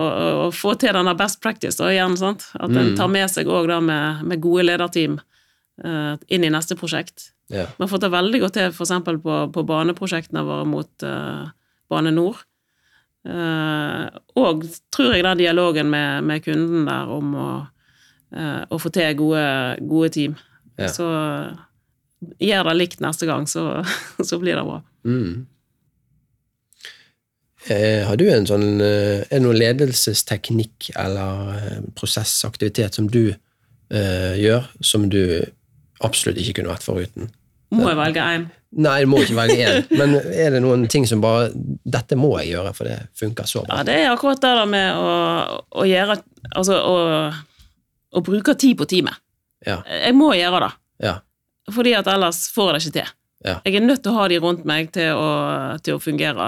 [0.47, 2.47] å få til denne best practice, da, igjen, sant?
[2.57, 2.97] At en Mm.
[2.97, 5.19] tar med seg òg med, med gode lederteam
[5.85, 7.33] uh, inn i neste prosjekt.
[7.53, 7.67] ja.
[7.77, 8.95] Vi har fått det veldig godt til f.eks.
[9.23, 11.45] På, på baneprosjektene våre mot uh,
[11.93, 12.41] Bane NOR.
[13.27, 14.07] Uh,
[14.39, 17.49] og tror jeg den dialogen med, med kunden der om å,
[18.71, 19.45] å få til gode,
[19.87, 20.37] gode team.
[20.79, 20.89] Ja.
[20.89, 21.07] Så
[22.41, 23.83] gjør det likt neste gang, så,
[24.29, 24.81] så blir det bra.
[25.05, 25.45] Mm.
[27.73, 33.25] Eh, har du en sånn eh, Er det noen ledelsesteknikk eller eh, prosessaktivitet som du
[33.33, 35.19] eh, gjør, som du
[36.07, 37.33] absolutt ikke kunne vært foruten?
[37.75, 38.45] Må jeg velge én?
[38.77, 41.49] Nei, du må ikke velge én, men er det noen ting som bare
[41.83, 43.81] Dette må jeg gjøre, for det funker så bra.
[43.81, 45.13] Ja, det er akkurat det der med å,
[45.83, 46.21] å gjøre
[46.53, 46.97] Altså å,
[48.15, 49.19] å bruke tid på teamet.
[49.67, 49.81] Ja.
[49.91, 50.73] Jeg må gjøre det,
[51.09, 51.17] Ja.
[51.75, 53.15] fordi at ellers får jeg det ikke til.
[53.47, 53.61] Ja.
[53.65, 55.27] Jeg er nødt til å ha de rundt meg til å,
[55.87, 56.47] til å fungere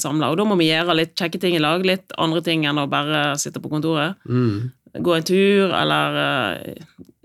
[0.00, 2.80] samla, og da må vi gjøre litt kjekke ting i lag, litt andre ting enn
[2.82, 4.18] å bare sitte på kontoret.
[4.26, 4.72] Mm.
[5.06, 6.80] Gå en tur, eller eh,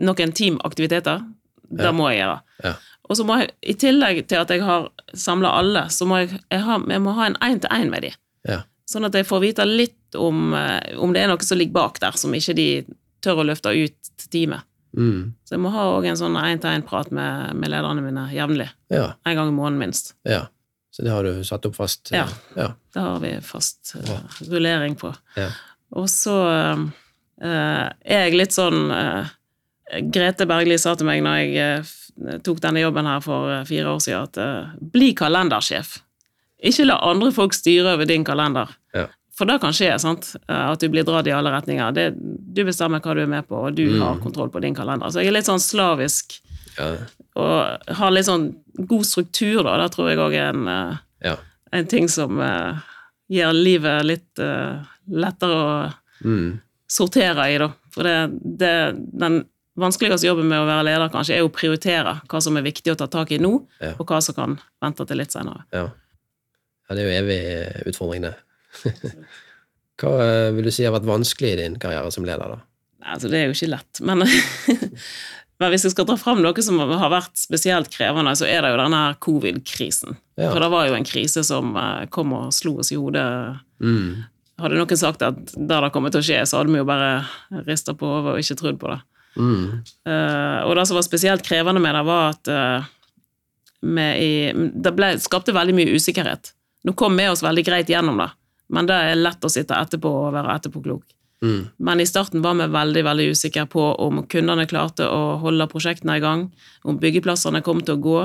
[0.06, 1.24] noen teamaktiviteter.
[1.66, 1.92] Det Ja.
[1.98, 2.38] må jeg gjøre.
[2.64, 2.74] Ja.
[3.10, 6.40] Og så må jeg, i tillegg til at jeg har samla alle, så må jeg,
[6.52, 8.12] jeg, ha, jeg må ha en én-til-én med de.
[8.48, 8.60] Ja.
[8.90, 11.98] Sånn at jeg får vite litt om, eh, om det er noe som ligger bak
[12.00, 12.68] der, som ikke de
[13.26, 14.62] tør å løfte ut til teamet.
[14.96, 15.34] Mm.
[15.44, 18.70] Så jeg må ha òg en sånn én-til-én-prat med, med lederne mine jevnlig.
[18.94, 19.14] Ja.
[19.28, 20.14] En gang i måneden minst.
[20.24, 20.46] ja.
[20.96, 22.08] Så det har du satt opp fast?
[22.14, 22.28] eh, Ja.
[22.56, 22.70] ja.
[22.96, 24.14] Det har vi fast uh,
[24.48, 25.10] rullering på.
[25.36, 25.50] Ja.
[25.92, 26.86] Og så uh,
[27.44, 29.28] er jeg litt sånn uh,
[30.16, 34.24] Grete Bergli sa til meg når jeg tok denne jobben her for fire år siden,
[34.24, 35.98] at bli kalendersjef.
[36.64, 38.72] Ikke la andre folk styre over din kalender.
[38.96, 39.10] Ja.
[39.36, 40.30] For det kan skje, sant?
[40.48, 41.92] Eh, at du blir dratt i alle retninger.
[41.96, 42.06] Det,
[42.56, 44.02] du bestemmer hva du er med på, og du Mm.
[44.02, 45.12] har kontroll på din kalender.
[45.12, 46.40] Så jeg er litt sånn slavisk
[46.78, 46.96] Ja.
[47.36, 48.56] og har litt sånn
[48.88, 49.78] god struktur, da.
[49.84, 51.36] Det tror jeg òg er en eh, ja.
[51.74, 52.80] en ting som uh,
[53.30, 56.62] gjør livet litt uh, lettere å Mm.
[56.88, 57.68] sortere i, da.
[57.92, 59.42] For det, det, den
[59.78, 62.96] vanskeligste jobben med å være leder kanskje er å prioritere hva som er viktig å
[62.98, 63.92] ta tak i nå, Ja.
[64.00, 65.66] og hva som kan vente til litt senere.
[65.74, 65.90] Ja.
[66.90, 67.42] ja, det er jo evig
[67.92, 68.36] utfordring, det.
[70.02, 72.60] Hva eh, vil du si har vært vanskelig i din karriere som leder, da?
[73.06, 74.26] Altså, det er jo ikke lett, men,
[75.62, 78.74] men hvis jeg skal dra fram noe som har vært spesielt krevende, så er det
[78.74, 80.18] jo denne covid-krisen.
[80.42, 80.50] Ja.
[80.50, 83.30] For det var jo en krise som eh, kom og slo oss i hodet
[83.84, 84.24] Mm.
[84.56, 87.26] Hadde noen sagt at det hadde kommet til å skje, så hadde vi jo bare
[87.68, 89.00] rista på hodet og ikke trodd på det.
[89.36, 89.66] Mm.
[90.08, 92.88] Uh, og det som var spesielt krevende med det, var at uh,
[94.16, 96.54] i, det ble, skapte veldig mye usikkerhet.
[96.88, 98.30] Nå kom vi oss veldig greit gjennom det,
[98.74, 101.04] men det er lett å sitte etterpå og være etterpåklok.
[101.44, 101.68] Mm.
[101.78, 106.18] Men i starten var vi veldig veldig usikre på om kundene klarte å holde prosjektene
[106.18, 106.48] i gang,
[106.84, 108.22] om byggeplassene kom til å gå,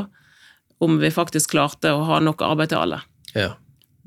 [0.80, 3.00] om vi faktisk klarte å ha nok arbeid til alle.
[3.34, 3.52] Ja.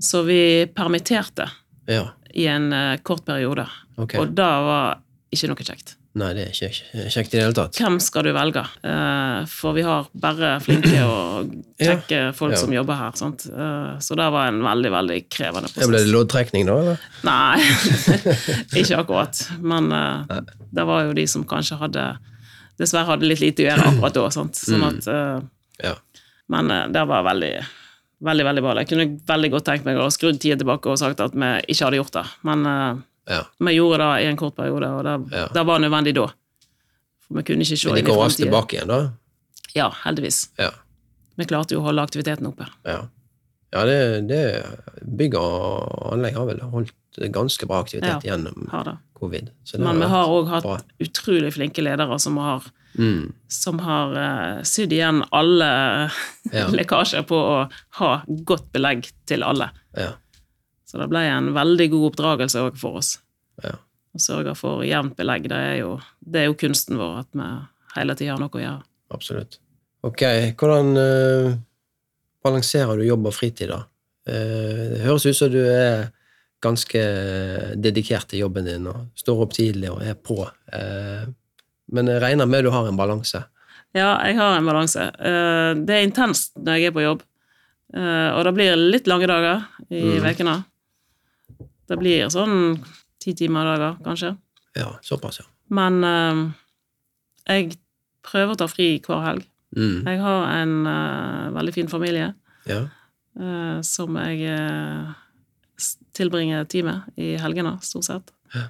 [0.02, 1.50] Så vi permitterte
[1.86, 2.08] ja.
[2.34, 3.68] i en eh, kort periode,
[3.98, 4.20] okay.
[4.20, 5.04] og det var
[5.34, 5.98] ikke noe kjekt.
[6.14, 7.78] Nei, det er ikke kjekt i det hele tatt.
[7.82, 8.62] Hvem skal du velge?
[8.86, 12.60] Eh, for vi har bare flinke og kjekke folk Ja.
[12.62, 13.16] som jobber her.
[13.18, 13.48] Sant?
[13.50, 15.90] Eh, så det var en veldig, veldig krevende prosess.
[15.90, 16.76] ble det loddtrekning, da?
[16.84, 17.08] eller?
[17.26, 17.64] Nei,
[18.84, 19.42] ikke akkurat.
[19.66, 20.44] Men eh,
[20.78, 22.06] det var jo de som kanskje hadde
[22.82, 24.28] Dessverre hadde litt lite å gjøre akkurat da.
[24.34, 24.58] Sant?
[24.70, 24.90] Sånn Mm.
[24.90, 25.96] at, eh, Ja.
[26.54, 27.52] men det var veldig,
[28.22, 28.76] veldig veldig bra.
[28.82, 31.86] Jeg kunne veldig godt tenkt meg å skrudd tida tilbake og sagt at vi ikke
[31.90, 32.26] hadde gjort det.
[32.46, 32.66] Men
[33.30, 33.42] ja.
[33.60, 35.48] vi gjorde det i en kort periode, og det, Ja.
[35.54, 36.28] det var nødvendig da.
[37.28, 39.02] For vi kunne ikke se Men de kom raskt tilbake igjen, da?
[39.76, 40.50] Ja, heldigvis.
[40.60, 40.72] Ja.
[41.36, 42.68] Vi klarte jo å holde aktiviteten oppe.
[42.86, 43.08] Ja,
[43.74, 44.42] ja det, det
[45.02, 46.94] Bygg og anlegg har vel holdt
[47.34, 48.68] ganske bra aktivitet gjennom
[49.18, 49.50] covid.
[49.80, 50.78] Men vi har òg hatt bra.
[51.02, 52.64] utrolig flinke ledere som har,
[52.94, 53.34] Mm.
[53.50, 56.12] som har uh, sydd igjen alle
[56.78, 57.56] lekkasjer på å
[57.98, 59.72] ha godt belegg til alle.
[59.98, 60.12] Ja.
[60.94, 63.16] Så det ble en veldig god oppdragelse òg for oss.
[63.64, 63.72] Ja.
[64.14, 67.48] Å sørge for jevnt belegg, det er jo, det er jo kunsten vår, at vi
[67.96, 68.84] hele tida har noe å gjøre.
[69.16, 69.58] Absolutt.
[70.06, 70.22] Ok,
[70.60, 71.56] hvordan uh,
[72.46, 73.80] balanserer du jobb og fritid, da?
[74.30, 76.12] Uh, det høres ut som du er
[76.62, 77.02] ganske
[77.82, 80.38] dedikert til jobben din og står opp tidlig og er på.
[80.70, 81.26] Uh,
[81.90, 83.42] men jeg regner med du har en balanse.
[83.98, 85.08] Ja, jeg har en balanse.
[85.18, 87.20] Det er intenst når jeg er på jobb,
[87.94, 90.64] og det blir litt lange dager i Mm.
[91.88, 92.78] Det blir sånn
[93.24, 94.34] ti timer dager, kanskje.
[94.76, 95.46] Ja, såpass, ja.
[95.74, 96.44] Men eh,
[97.50, 97.78] jeg
[98.24, 99.48] prøver å ta fri hver helg.
[99.76, 100.04] Mm.
[100.06, 102.34] Jeg har en eh, veldig fin familie
[102.70, 102.84] Ja.
[103.40, 105.14] eh, som jeg eh,
[106.14, 108.32] tilbringer tid med i helgene, stort sett.
[108.54, 108.68] Ja.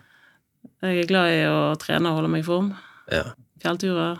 [0.84, 2.74] Jeg er glad i å trene og holde meg i form.
[3.12, 3.26] ja.
[3.64, 4.18] Fjellturer,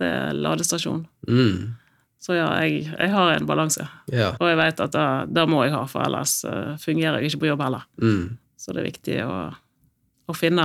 [0.00, 1.02] det er ladestasjon.
[1.28, 1.74] Mm.
[2.18, 3.84] Så ja, jeg, jeg har en balanse.
[4.10, 4.32] Ja.
[4.40, 4.96] Og jeg vet at
[5.30, 7.84] det, må jeg ha, for ellers eh, fungerer jeg ikke på jobb heller.
[8.02, 8.36] Mm.
[8.58, 9.36] Så det er viktig å,
[10.26, 10.64] å finne,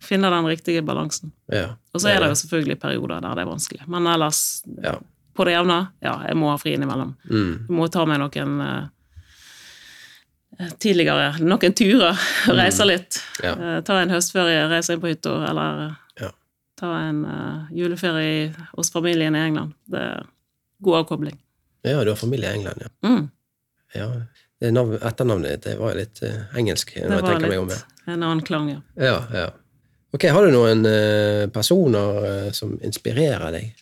[0.00, 1.32] finne den riktige balansen.
[1.52, 1.74] ja.
[1.92, 3.84] Og så er det jo selvfølgelig perioder der det er vanskelig.
[3.88, 4.40] Men ellers,
[4.84, 4.96] Ja.
[5.36, 7.14] på det jevne, ja, jeg må ha fri innimellom.
[7.28, 7.52] Mm.
[7.68, 8.84] Jeg må ta meg noen eh,
[10.80, 12.16] tidligere, noen turer,
[12.60, 13.20] reise litt.
[13.44, 13.52] Ja.
[13.52, 15.84] Eh, ta en høstferie, reise inn på hytta, eller
[16.20, 16.30] Ja.
[16.80, 19.72] ta en uh, juleferie hos familien i England.
[19.88, 20.04] Det
[20.86, 21.36] god avkobling.
[21.86, 22.94] ja, du har familie i England, ja.
[23.08, 23.28] Mm.
[23.94, 24.08] ja.
[24.66, 26.22] Etternavnet ditt det var litt
[26.56, 27.60] engelsk, Det jeg var meg det.
[27.60, 28.80] litt en annen klang, ja.
[28.94, 29.46] Ja, ja.
[30.14, 33.72] Ok, har du noen eh, personer eh, som inspirerer deg?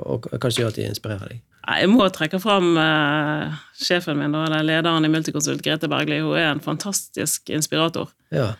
[0.00, 1.42] Og hva gjør at de inspirerer deg?
[1.64, 6.18] Jeg må trekke fram uh, sjefen min, eller lederen i Multiconsult, Grete Bergli.
[6.20, 8.10] Hun er en fantastisk inspirator.
[8.34, 8.50] Ja,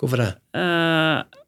[0.00, 0.30] hvorfor det?
[0.56, 1.42] Eh,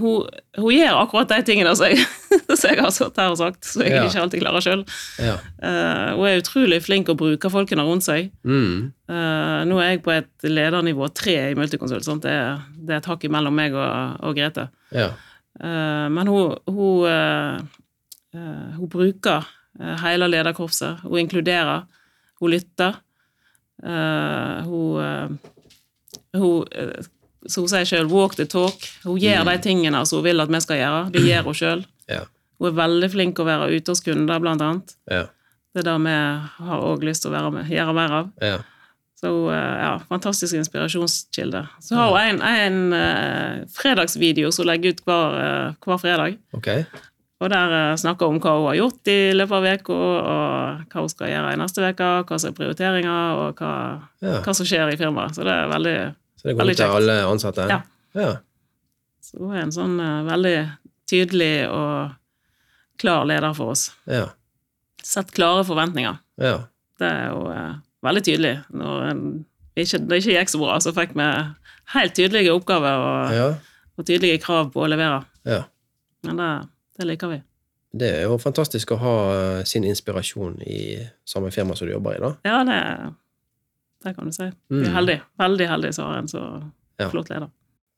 [0.00, 0.26] hun,
[0.58, 2.02] hun gjør akkurat de tingene som jeg,
[2.60, 4.04] som jeg har stått her og sagt, som jeg Ja.
[4.08, 4.82] ikke alltid klarer sjøl.
[5.22, 5.34] Ja.
[6.16, 8.30] hun er utrolig flink å bruke folkene rundt seg.
[8.44, 8.92] Mm.
[9.10, 12.04] Uh, nå er jeg på et ledernivå tre i Multiconsult.
[12.06, 12.24] Sant?
[12.26, 12.34] Det,
[12.86, 14.68] det er et hakk mellom meg og, og Grete.
[14.94, 15.10] Ja.
[15.60, 17.68] Uh, men hun, hun,
[18.78, 19.46] hun bruker
[20.04, 21.02] hele lederkorpset.
[21.06, 21.84] Hun inkluderer,
[22.40, 23.00] hun lytter.
[23.84, 25.38] Hun,
[26.34, 26.64] hun,
[27.50, 28.86] som hun sier sjøl, walk the talk.
[29.04, 31.06] Hun gjør de tingene som hun vil at vi skal gjøre.
[31.14, 31.86] Det gjør hun sjøl.
[32.10, 32.24] Ja.
[32.60, 34.94] Hun er veldig flink å være ute hos kunder, blant annet.
[35.10, 35.24] Ja.
[35.74, 36.14] Det er det vi
[36.68, 38.30] har òg lyst til å med, gjøre mer av.
[38.44, 38.60] Ja.
[39.18, 41.64] Så eh, ja, fantastisk inspirasjonskilde.
[41.82, 46.38] Så har hun en, en eh, fredagsvideo som hun legger ut hver, eh, hver fredag.
[46.54, 46.84] Okay.
[47.42, 51.02] Og der snakker hun om hva hun har gjort i løpet av uka, og hva
[51.02, 53.72] hun skal gjøre i neste uke, hva som er prioriteringer, og hva,
[54.44, 55.34] hva som skjer i firmaet.
[55.36, 55.96] Så det er veldig
[56.44, 57.64] Så det går Veldig ut til alle ansatte?
[57.72, 57.78] Ja.
[58.20, 58.32] ja.
[59.24, 60.58] Så hun er en sånn uh, veldig
[61.08, 62.12] tydelig og
[63.00, 63.86] klar leder for oss.
[64.04, 64.26] Ja.
[65.00, 66.20] Sett klare forventninger.
[66.44, 66.58] ja.
[67.00, 68.52] Det er jo uh, veldig tydelig.
[68.76, 69.22] Når en,
[69.72, 71.30] ikke, det ikke gikk så bra, så fikk vi
[71.96, 73.48] helt tydelige oppgaver og, ja.
[73.96, 75.24] og tydelige krav på å levere.
[75.48, 75.64] ja.
[76.24, 76.52] Men det,
[77.00, 77.40] det liker vi.
[77.94, 80.96] Det er jo fantastisk å ha eh, sin inspirasjon i
[81.28, 82.30] samme firma som du jobber i, da.
[82.46, 82.78] Ja, det,
[84.04, 84.46] det kan du si.
[84.70, 84.94] Vi er Mm.
[84.94, 85.22] heldige.
[85.40, 86.42] Veldig heldige som har en så
[87.00, 87.08] Ja.
[87.10, 87.48] flott leder.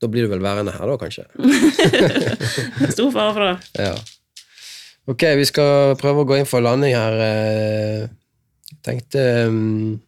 [0.00, 1.24] Da blir du vel værende her, da, kanskje?
[2.96, 3.56] Stor fare for det.
[3.80, 3.94] Ja.
[5.08, 7.12] Ok, vi skal prøve å gå inn for landing her.
[7.20, 8.08] Eh,
[8.66, 10.00] Jeg tenkte mm,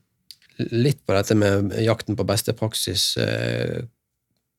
[0.72, 3.16] litt på dette med jakten på beste praksis.
[3.16, 3.82] Eh,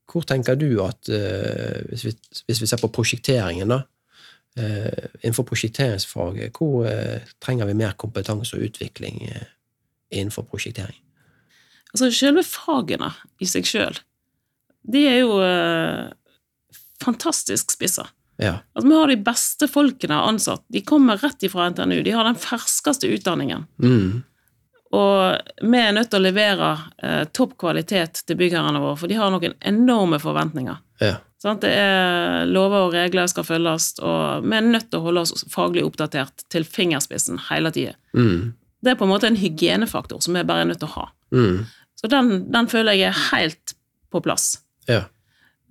[0.09, 2.13] Hvor tenker du at, eh, hvis vi,
[2.47, 3.81] hvis vi ser på prosjekteringen, da,
[5.23, 6.87] innenfor prosjekteringsfaget, hvor
[7.39, 9.21] trenger vi mer kompetanse og utvikling
[10.11, 10.97] innenfor prosjektering?
[11.93, 13.11] Altså, selve fagene
[13.41, 13.97] i seg sjøl,
[14.89, 16.09] de er jo eh,
[17.03, 18.07] fantastisk spissa.
[18.39, 18.59] Ja.
[18.73, 20.63] Altså, vi har de beste folkene ansatt.
[20.71, 22.01] De kommer rett ifra NTNU.
[22.05, 23.65] De har den ferskeste utdanningen.
[23.83, 24.21] Mm.
[24.95, 26.69] Og vi er nødt til å levere
[27.03, 30.79] eh, topp kvalitet til byggherrene våre, for de har noen enorme forventninger.
[31.03, 31.17] Ja.
[31.39, 35.23] Sånn, Det er Lover og regler skal følges, og vi er nødt til å holde
[35.23, 37.93] oss faglig oppdatert til fingerspissen hele tida.
[38.17, 38.55] Mm.
[38.83, 41.05] Det er på en måte en hygienefaktor som vi bare er nødt til å ha.
[41.35, 41.61] Mm.
[41.99, 43.73] Så den, den føler jeg er helt
[44.11, 44.59] på plass.
[44.87, 45.03] Ja.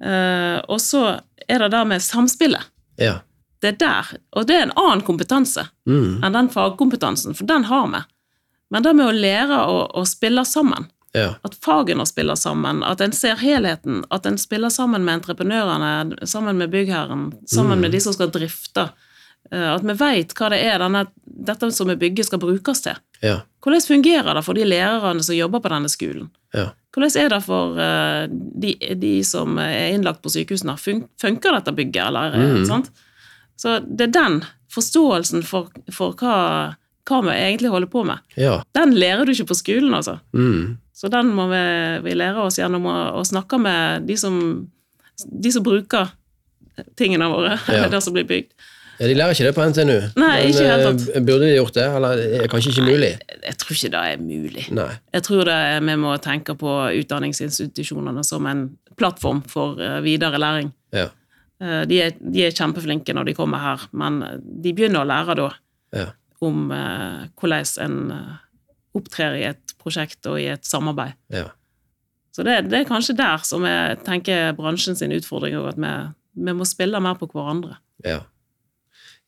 [0.04, 2.68] Uh, og så er det det med samspillet.
[3.00, 3.20] Ja.
[3.62, 4.10] Det er der.
[4.38, 6.20] Og det er en annen kompetanse Mm.
[6.22, 8.02] enn den fagkompetansen, for den har vi.
[8.70, 11.34] Men det med å lære å, å spille sammen, Ja.
[11.42, 16.58] at fagene spiller sammen, at en ser helheten, at en spiller sammen med entreprenørene, sammen
[16.58, 17.80] med byggherren, sammen Mm.
[17.80, 18.90] med de som skal drifte,
[19.52, 22.94] uh, at vi vet hva det er denne, dette som vi bygger skal brukes til.
[23.24, 23.40] Ja.
[23.64, 26.28] Hvordan fungerer det for de lærerne som jobber på denne skolen?
[26.54, 26.68] Ja.
[26.94, 28.26] Hvordan er det for eh,
[28.62, 30.76] de, de som er innlagt på sykehusene?
[30.80, 32.64] Fun funker dette bygget, eller?
[32.68, 32.90] Sant?
[33.58, 34.38] Så det er den
[34.72, 36.36] forståelsen for, for hva,
[37.08, 38.22] hva vi egentlig holder på med.
[38.38, 38.60] Ja.
[38.76, 40.18] Den lærer du ikke på skolen, altså.
[40.36, 40.76] Mm.
[40.94, 41.62] Så den må vi,
[42.06, 44.38] vi lære oss gjennom å, å snakke med de som,
[45.26, 46.10] de som bruker
[46.98, 47.88] tingene våre, Ja.
[47.90, 48.52] det som blir bygd.
[48.99, 49.96] Ja, De lærer ikke det på NTNU.
[50.18, 51.05] Nei, ikke helt tatt.
[51.14, 53.11] eh, Burde de gjort det, eller er det kanskje ikke mulig?
[53.20, 54.64] Nei, Jeg tror ikke det er mulig.
[54.74, 54.88] Nei.
[55.14, 56.72] Jeg tror det er, vi må tenke på
[57.03, 58.64] utdanningsinstitusjonene som en
[58.99, 60.72] plattform for eh, videre læring.
[60.92, 61.09] Ja.
[61.62, 65.36] Eh, De er, de er kjempeflinke når de kommer her, men de begynner å lære
[65.38, 65.49] da
[65.94, 66.07] Ja.
[66.42, 68.38] om eh, hvordan en
[68.99, 71.14] opptrer i et prosjekt og i et samarbeid.
[71.30, 71.44] Ja.
[72.34, 75.92] Så det, det er kanskje der som jeg tenker bransjen sin utfordring òg, at vi,
[76.46, 77.76] vi må spille mer på hverandre.
[78.05, 78.20] Ja.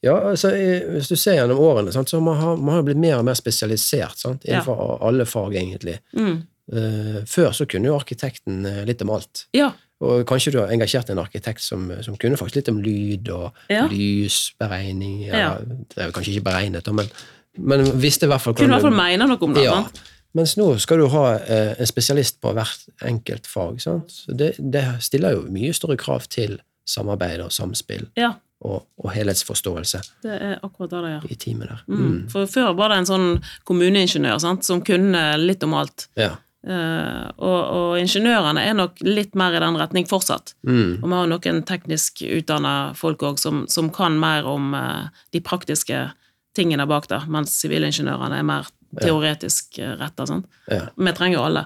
[0.02, 0.50] Ja, altså,
[0.94, 3.34] Hvis du ser gjennom årene, sant, så man har man har blitt mer og mer
[3.36, 4.54] spesialisert sant, Ja.
[4.62, 5.98] innenfor alle fag, egentlig.
[6.16, 6.42] Mm.
[6.72, 9.46] Uh, før så kunne jo arkitekten eh, litt om alt.
[9.52, 9.72] Ja.
[10.00, 13.52] Og kanskje du har engasjert en arkitekt som, som kunne faktisk litt om lyd og
[13.68, 13.86] Ja.
[13.90, 15.26] lysberegning.
[15.26, 15.58] Ja.
[15.60, 17.10] Det er jo kanskje ikke beregnet, men,
[17.58, 19.64] men visste i hvert fall Kunne i hvert fall mene noe om det.
[19.66, 19.74] Ja.
[19.82, 20.00] sant?
[20.32, 23.80] Mens nå skal du ha eh, en spesialist på hvert enkelt fag.
[23.82, 24.12] Sant?
[24.14, 29.08] Så det, det stiller jo mye større krav til samarbeid og samspill Ja, og, og
[29.14, 31.26] helhetsforståelse det er akkurat det det gjør.
[31.32, 31.82] i teamet der.
[31.88, 32.14] Mm.
[32.32, 33.26] For før var det en sånn
[33.68, 36.10] kommuneingeniør sant, som kunne litt om alt.
[36.20, 36.34] Ja.
[36.60, 40.52] Uh, og, og ingeniørene er nok litt mer i den retning fortsatt.
[40.68, 40.98] Mm.
[41.00, 45.40] Og vi har noen teknisk utdanna folk òg som, som kan mer om uh, de
[45.40, 46.10] praktiske
[46.56, 48.68] tingene bak der, mens sivilingeniørene er mer
[49.00, 49.94] teoretisk ja.
[49.96, 50.26] retta.
[50.66, 50.82] Ja.
[50.96, 51.64] Vi trenger jo alle.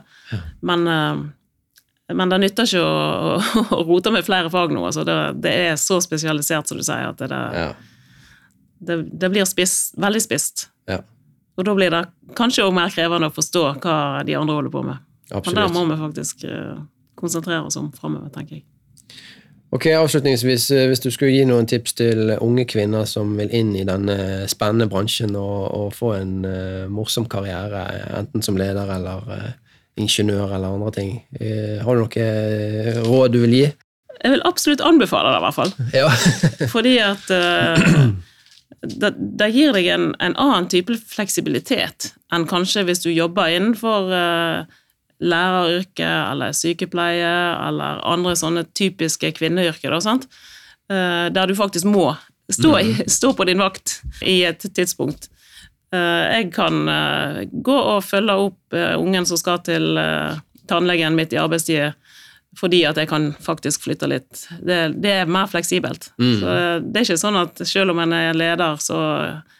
[0.61, 1.23] Men, eh,
[2.13, 4.83] men det nytter ikke å, å, å rote med flere fag nå.
[4.91, 7.71] Altså det, det er så spesialisert, som du sier, at det, Ja.
[8.85, 10.69] det, det blir spist, veldig spist.
[10.91, 11.01] ja.
[11.55, 12.01] Og da blir det
[12.35, 13.97] kanskje òg mer krevende å forstå hva
[14.27, 14.99] de andre holder på med.
[15.31, 16.81] Men der må vi faktisk eh,
[17.15, 18.65] konsentrere oss om framover, tenker jeg.
[19.71, 23.71] Ok, Avslutningsvis, eh, hvis du skulle gi noen tips til unge kvinner som vil inn
[23.79, 27.85] i denne spennende bransjen og, og få en uh, morsom karriere,
[28.19, 29.49] enten som leder eller eh,
[30.01, 33.65] ingeniør eller andre ting, eh, har du noe eh, råd du vil gi?
[34.25, 35.75] Jeg vil absolutt anbefale det, i hvert fall.
[36.01, 36.69] Ja.
[36.73, 38.15] Fordi at uh,
[38.81, 44.09] det, det gir deg en, en annen type fleksibilitet enn kanskje hvis du jobber innenfor
[44.11, 44.81] uh,
[45.23, 47.35] læreryrket eller sykepleie
[47.69, 50.17] eller andre sånne typiske kvinneyrker, da?
[50.93, 52.11] Eh, der du faktisk må
[52.53, 55.31] stå, i, stå på din vakt i et tidspunkt.
[55.95, 59.99] Eh, jeg kan eh, gå og følge opp eh, ungen som skal til
[60.71, 61.93] tannlegen mitt i arbeidstida,
[62.59, 64.47] fordi at jeg kan faktisk flytte litt.
[64.63, 66.13] Det, det er mer fleksibelt.
[66.19, 66.37] Mm.
[66.41, 66.55] Så
[66.87, 69.01] det er ikke sånn at selv om en er leder, så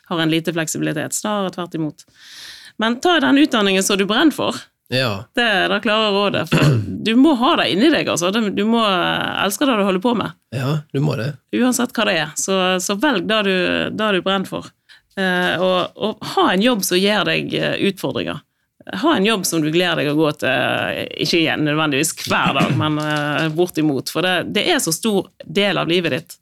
[0.09, 1.17] har en lite fleksibilitet.
[1.17, 2.07] Snarere tvert imot.
[2.81, 4.57] Men ta den utdanningen som du brenner for.
[4.93, 5.25] Ja.
[5.37, 6.47] Det er det klare rådet.
[6.53, 8.31] For du må ha det inni deg, altså.
[8.31, 10.39] Du må elske det du holder på med.
[10.55, 11.33] ja, du må det.
[11.57, 12.33] Uansett hva det er.
[12.39, 13.55] Så, så velg det du,
[13.97, 14.71] det du brenner for.
[15.17, 18.41] Eh, og, og ha en jobb som gir deg eh, utfordringer.
[19.01, 22.57] Ha en jobb som du gleder deg å gå til, eh, ikke igjen nødvendigvis hver
[22.59, 22.99] dag, men
[23.57, 24.11] bortimot.
[24.13, 26.37] For det, det er så stor del av livet ditt.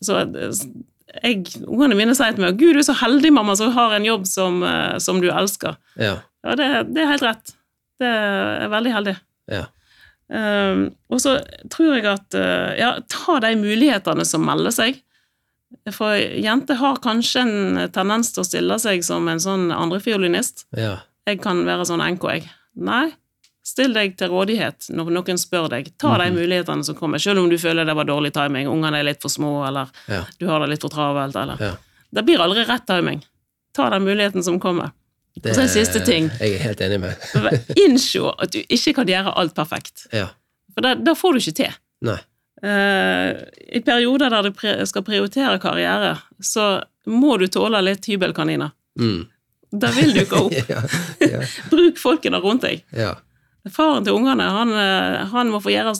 [0.00, 3.94] Så jeg, ungene mine sier til meg 'Gud, du er så heldig, mamma, som har
[3.96, 4.60] en jobb som,
[5.00, 5.78] som du elsker'.
[6.00, 6.18] Ja.
[6.44, 7.56] Ja, det, det er helt rett.
[7.98, 9.14] Det er veldig heldig.
[9.50, 9.64] Ja.
[10.26, 11.36] Um, og så
[11.70, 12.34] tror jeg at
[12.76, 15.00] ja, ta de mulighetene som melder seg.
[15.92, 20.64] For jenter har kanskje en tendens til å stille seg som en sånn andrefiolinist.
[20.76, 20.96] Ja.
[21.26, 22.44] Jeg kan være sånn NK, jeg.
[22.86, 23.08] Nei,
[23.66, 25.90] still deg til rådighet når noen spør deg.
[25.98, 29.08] Ta de mulighetene som kommer, selv om du føler det var dårlig timing, ungene er
[29.08, 30.24] litt for små, eller Ja.
[30.38, 31.72] du har det litt for travelt, eller Ja.
[32.14, 33.22] Det blir aldri rett timing.
[33.74, 34.92] Ta den muligheten som kommer.
[35.34, 36.30] Det, Og så en siste ting.
[36.40, 37.16] Jeg er helt enig med.
[37.76, 40.06] Innsjå at du ikke kan gjøre alt perfekt.
[40.12, 40.28] Ja.
[40.72, 41.74] For da, da får du ikke til.
[42.06, 42.16] Nei.
[42.62, 43.36] Eh,
[43.76, 48.72] I perioder der du skal prioritere karriere, så må du tåle litt hybelkaniner.
[49.00, 49.26] Mm.
[49.76, 50.56] Da vil du ikke opp.
[50.72, 50.80] ja.
[51.20, 51.42] Ja.
[51.72, 52.86] Bruk folkene rundt deg.
[52.96, 53.14] Ja.
[53.72, 55.96] Faren til ungene, han, eh, han må få gjøre,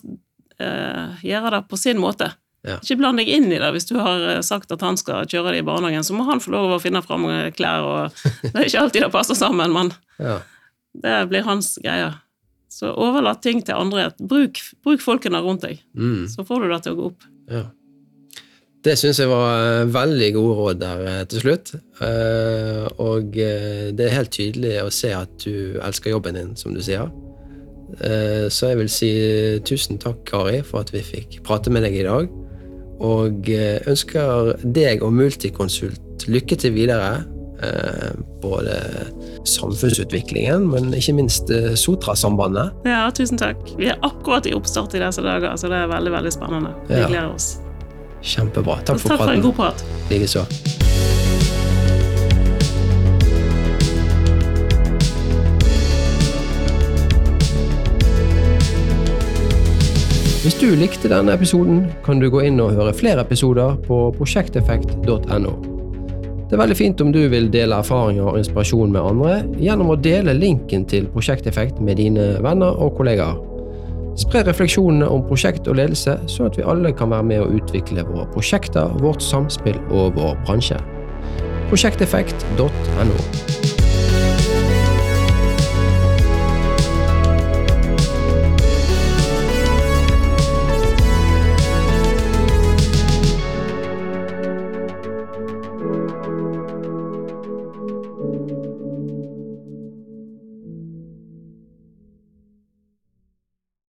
[0.63, 2.33] eh, gjøre det på sin måte.
[2.67, 2.81] Ja.
[2.83, 3.69] Ikke bland deg inn i det.
[3.75, 6.55] Hvis du har sagt at han skal kjøre det i barnehagen, så må han få
[6.55, 10.41] lov å finne fram klær, og det er ikke alltid det passer sammen, men ja.
[11.05, 12.15] det blir hans greie.
[12.77, 14.11] Så overlat ting til andre.
[14.21, 16.27] Bruk, bruk folkene rundt deg, Mm.
[16.29, 17.29] så får du det til å gå opp.
[17.51, 17.65] ja.
[18.87, 21.73] Det syns jeg var eh, veldig gode råd der eh, til slutt.
[22.07, 26.79] Eh, og det er helt tydelig å se at du elsker jobben din, som du
[26.85, 27.09] sier.
[28.51, 29.09] Så jeg vil si
[29.67, 32.29] tusen takk, Kari, for at vi fikk prate med deg i dag.
[33.03, 33.47] Og
[33.91, 37.25] ønsker deg og Multiconsult lykke til videre.
[37.63, 38.11] Eh,
[38.43, 38.75] både
[39.49, 41.79] samfunnsutviklingen, men ikke minst Sotrasambandet.
[41.81, 42.73] Sotra-sambandet.
[42.85, 43.57] Ja, tusen takk.
[43.79, 46.75] Vi er akkurat i oppstart i disse dager, så det er veldig veldig spennende.
[46.89, 47.07] Vi Ja.
[47.09, 47.59] gleder oss.
[48.23, 48.83] Kjempebra.
[48.85, 49.85] Takk for Takk for en god prat.
[50.11, 50.45] Likeså.
[60.47, 65.76] Hvis du likte denne episoden, kan du gå inn og høre flere episoder på prosjekteffekt.no.
[66.47, 69.99] Det er veldig fint om du vil dele erfaringer og inspirasjon med andre gjennom å
[69.99, 73.41] dele linken til Prosjekteffekt med dine venner og kollegaer.
[74.17, 78.07] Spre refleksjonene om prosjekt og ledelse, så at vi alle kan være med å utvikle
[78.07, 80.79] våre prosjekter, vårt samspill og vår bransje.
[81.69, 83.66] Prosjekteffekt.no.